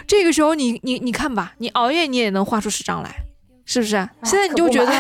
[0.07, 3.11] 这个时候你你你看吧，你熬夜你也能画出十张来，
[3.65, 3.91] 是不是？
[4.23, 4.93] 现在你就觉得，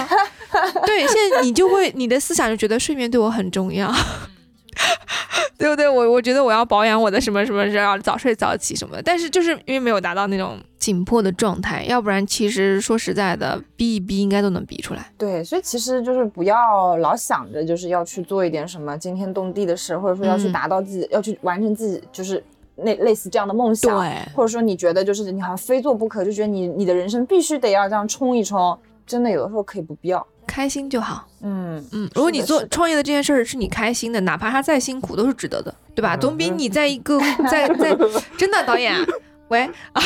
[0.84, 3.94] 对，现在你就会你的思想就觉得睡眠对我很重要。
[5.57, 5.89] 对不对？
[5.89, 9.03] 我我觉得我要保养我的什么什么是，要早睡早起什么的。
[9.03, 15.12] 但是就是因为没有达到那种紧迫的状态，要不然其实说实在的，逼一逼应该都能逼出来。
[15.16, 22.43] 对，所以其实就是不要老想着就是要去做一点什么惊天动地的事，或者说要去嗯达到自己，要去完成自己就是
[22.77, 30.27] 那类似这样的梦想，对或者说你觉得就是你好像非做不可，就觉得你你的人生必须得要这样冲一冲，真的有的时候可以不必要。
[30.47, 31.26] 开心就好。
[31.42, 36.14] 嗯嗯，如果你做创业的这件事儿是你开心的，哪怕它再辛苦都是值得的，对吧？
[36.14, 37.18] 嗯总比你在一个
[37.51, 37.97] 在在
[38.38, 39.05] 真的导演啊，
[39.49, 39.61] 喂，
[39.92, 40.03] 啊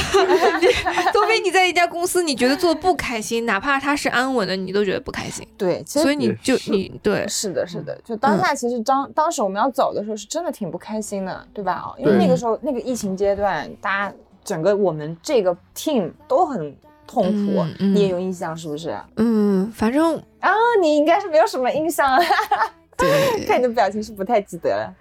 [0.61, 0.67] 你
[1.13, 5.47] 总比你在一家公司你觉得做得不开心，哪怕它是安稳的，你都觉得不开心。
[5.57, 11.95] 对，其实所以你就你对是的，是的，就当下其实当、当时我们要走的时候，是真的挺不开心的，对吧？
[11.99, 14.15] 因为那个时候那个疫情阶段，大家
[14.45, 16.75] 整个我们这个 team 都很
[17.09, 18.91] 痛苦，你也有印象是不是？
[18.91, 22.21] 啊，嗯，反正啊你应该是没有什么印象啊，
[22.97, 24.95] 对看你的表情是不太记得了。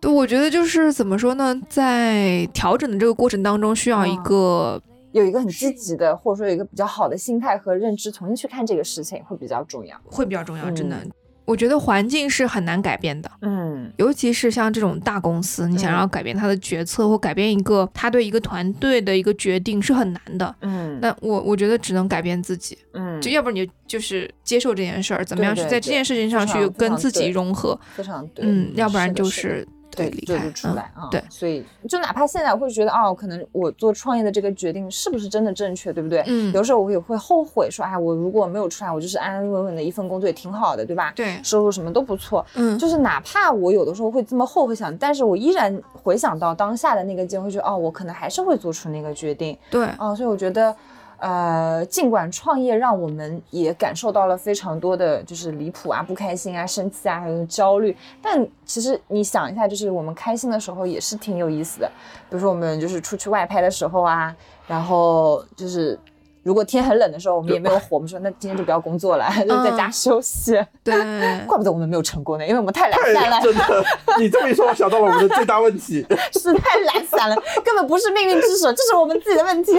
[0.00, 4.82] 对，我觉得就是怎么说呢，在调整的这个过程当中，需要一嗯个
[5.12, 9.94] 有一个很积极的，或者说有一个比较好的心态和认知，重新去看这个事情会比较重要。
[10.06, 10.96] 会比较重要，真的。
[10.96, 11.10] 嗯
[11.50, 13.92] 我觉得环境是很难改变的，嗯。
[13.96, 15.94] 尤其是像这种大公司，你想嗯。
[15.98, 20.54] 要改变他的决策或改变一个他对一个团队的一个决定是很难的。
[20.60, 20.96] 嗯。
[21.02, 36.22] 那我我觉得只能改变自己，嗯，就要不然你就就是接受这件事儿，怎么样去在这件事情上去跟自己融合，非常对，嗯，要不然就是是对离开就就出嗯来啊、对所以就哪怕现在我会觉得哦，可能我做创业的这个决定是不是真的正确，对不对？
[36.26, 41.12] 嗯有时候我也会后悔说，哎，我如果没有出来，我就是安安稳稳的一份工作也挺好的，对吧？
[41.16, 50.74] 对，收入什么都不错，嗯，就是哪怕我有的时候会这么后悔想，但是我依然回想到当下的那个机会，觉得哦，我可能还是会做出那个决定，对，哦，所以我觉得，
[51.20, 61.90] 呃，尽管创业让我们也感受到了非常多的就是离谱啊、不开心啊、生气啊，还有焦虑，但其实你想一下，就是我们开心的时候也是挺有意思的。
[62.28, 64.34] 比如说我们就是出去外拍的时候啊，
[64.66, 65.98] 然后就是。
[66.42, 70.58] 如果天很冷的时候，我们也没有火，我们说那今天就不要工作了，就在家休息。
[70.82, 70.94] 对，
[71.46, 73.84] 怪不得我们没有成功呢，因为我们太懒散了，真的，
[74.18, 76.02] 你这么一说，我想到了我们的最大问题。
[76.32, 79.78] 是太懒散了，根本不是命运之手，这是我们自己的问题。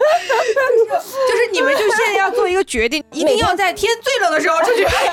[0.00, 5.12] 就是你们就现在要做一个决定，一定要在天最冷的时候出去拍摄。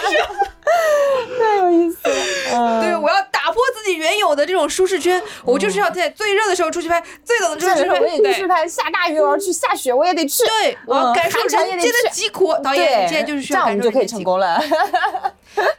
[1.39, 2.15] 太有意思了。
[2.53, 8.67] 嗯，对，我要打破自己原有的这种舒适圈，我就是要在最热的时候出去拍，最冷的时候出去拍。
[8.67, 10.43] 下大雨我要去，下雪我也得去。
[10.45, 12.53] 对，我要嗯感受人间的疾苦。
[12.63, 14.07] 导，演，你现在就是需要感这样我们就可以。
[14.07, 14.61] 成功了。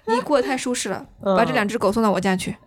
[0.04, 2.56] 你过得太舒适了，嗯把这两只狗送到我家去。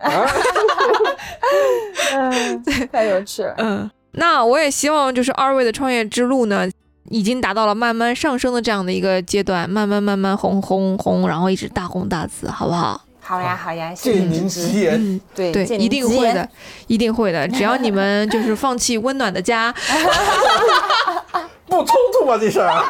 [2.13, 3.53] 嗯，太有趣了。
[3.57, 6.69] 嗯，那我也希望就是二位的创业之路呢，
[7.09, 13.01] 已经达到了慢慢上升的这样的一个阶段，慢慢慢慢红红红，然后一直大红大紫，好不好？
[13.23, 14.47] 好呀，好呀，谢谢借您。
[14.47, 16.49] 吉言，嗯，对对，一定会的，
[16.87, 17.47] 一定会的。
[17.47, 19.73] 只要你们就是放弃温暖的家，
[21.33, 21.39] 不
[21.85, 22.71] 冲突吗这事儿？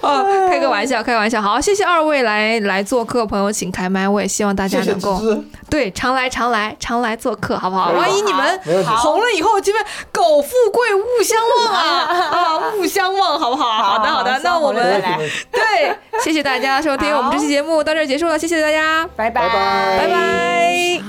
[0.00, 1.42] 哦，开个玩笑，开个玩笑。
[1.42, 4.08] 好，谢谢二位来来做客，朋友请开麦。
[4.08, 5.20] 我也希望大家能够。
[5.68, 7.90] 对常来常来常来做客，好不好？
[7.92, 8.60] 万一你们
[8.98, 13.66] 红了以后，这边狗富贵勿相忘啊 啊，勿相忘，好不好？
[13.82, 15.02] 好的好的，那我们
[15.50, 21.02] 对，谢谢大家收听我们这期节目，到这儿结束了，谢谢大家，拜拜拜拜.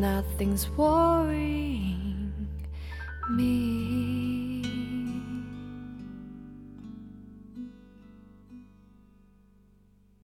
[0.00, 1.37] Nothing's worrying
[3.38, 3.67] me.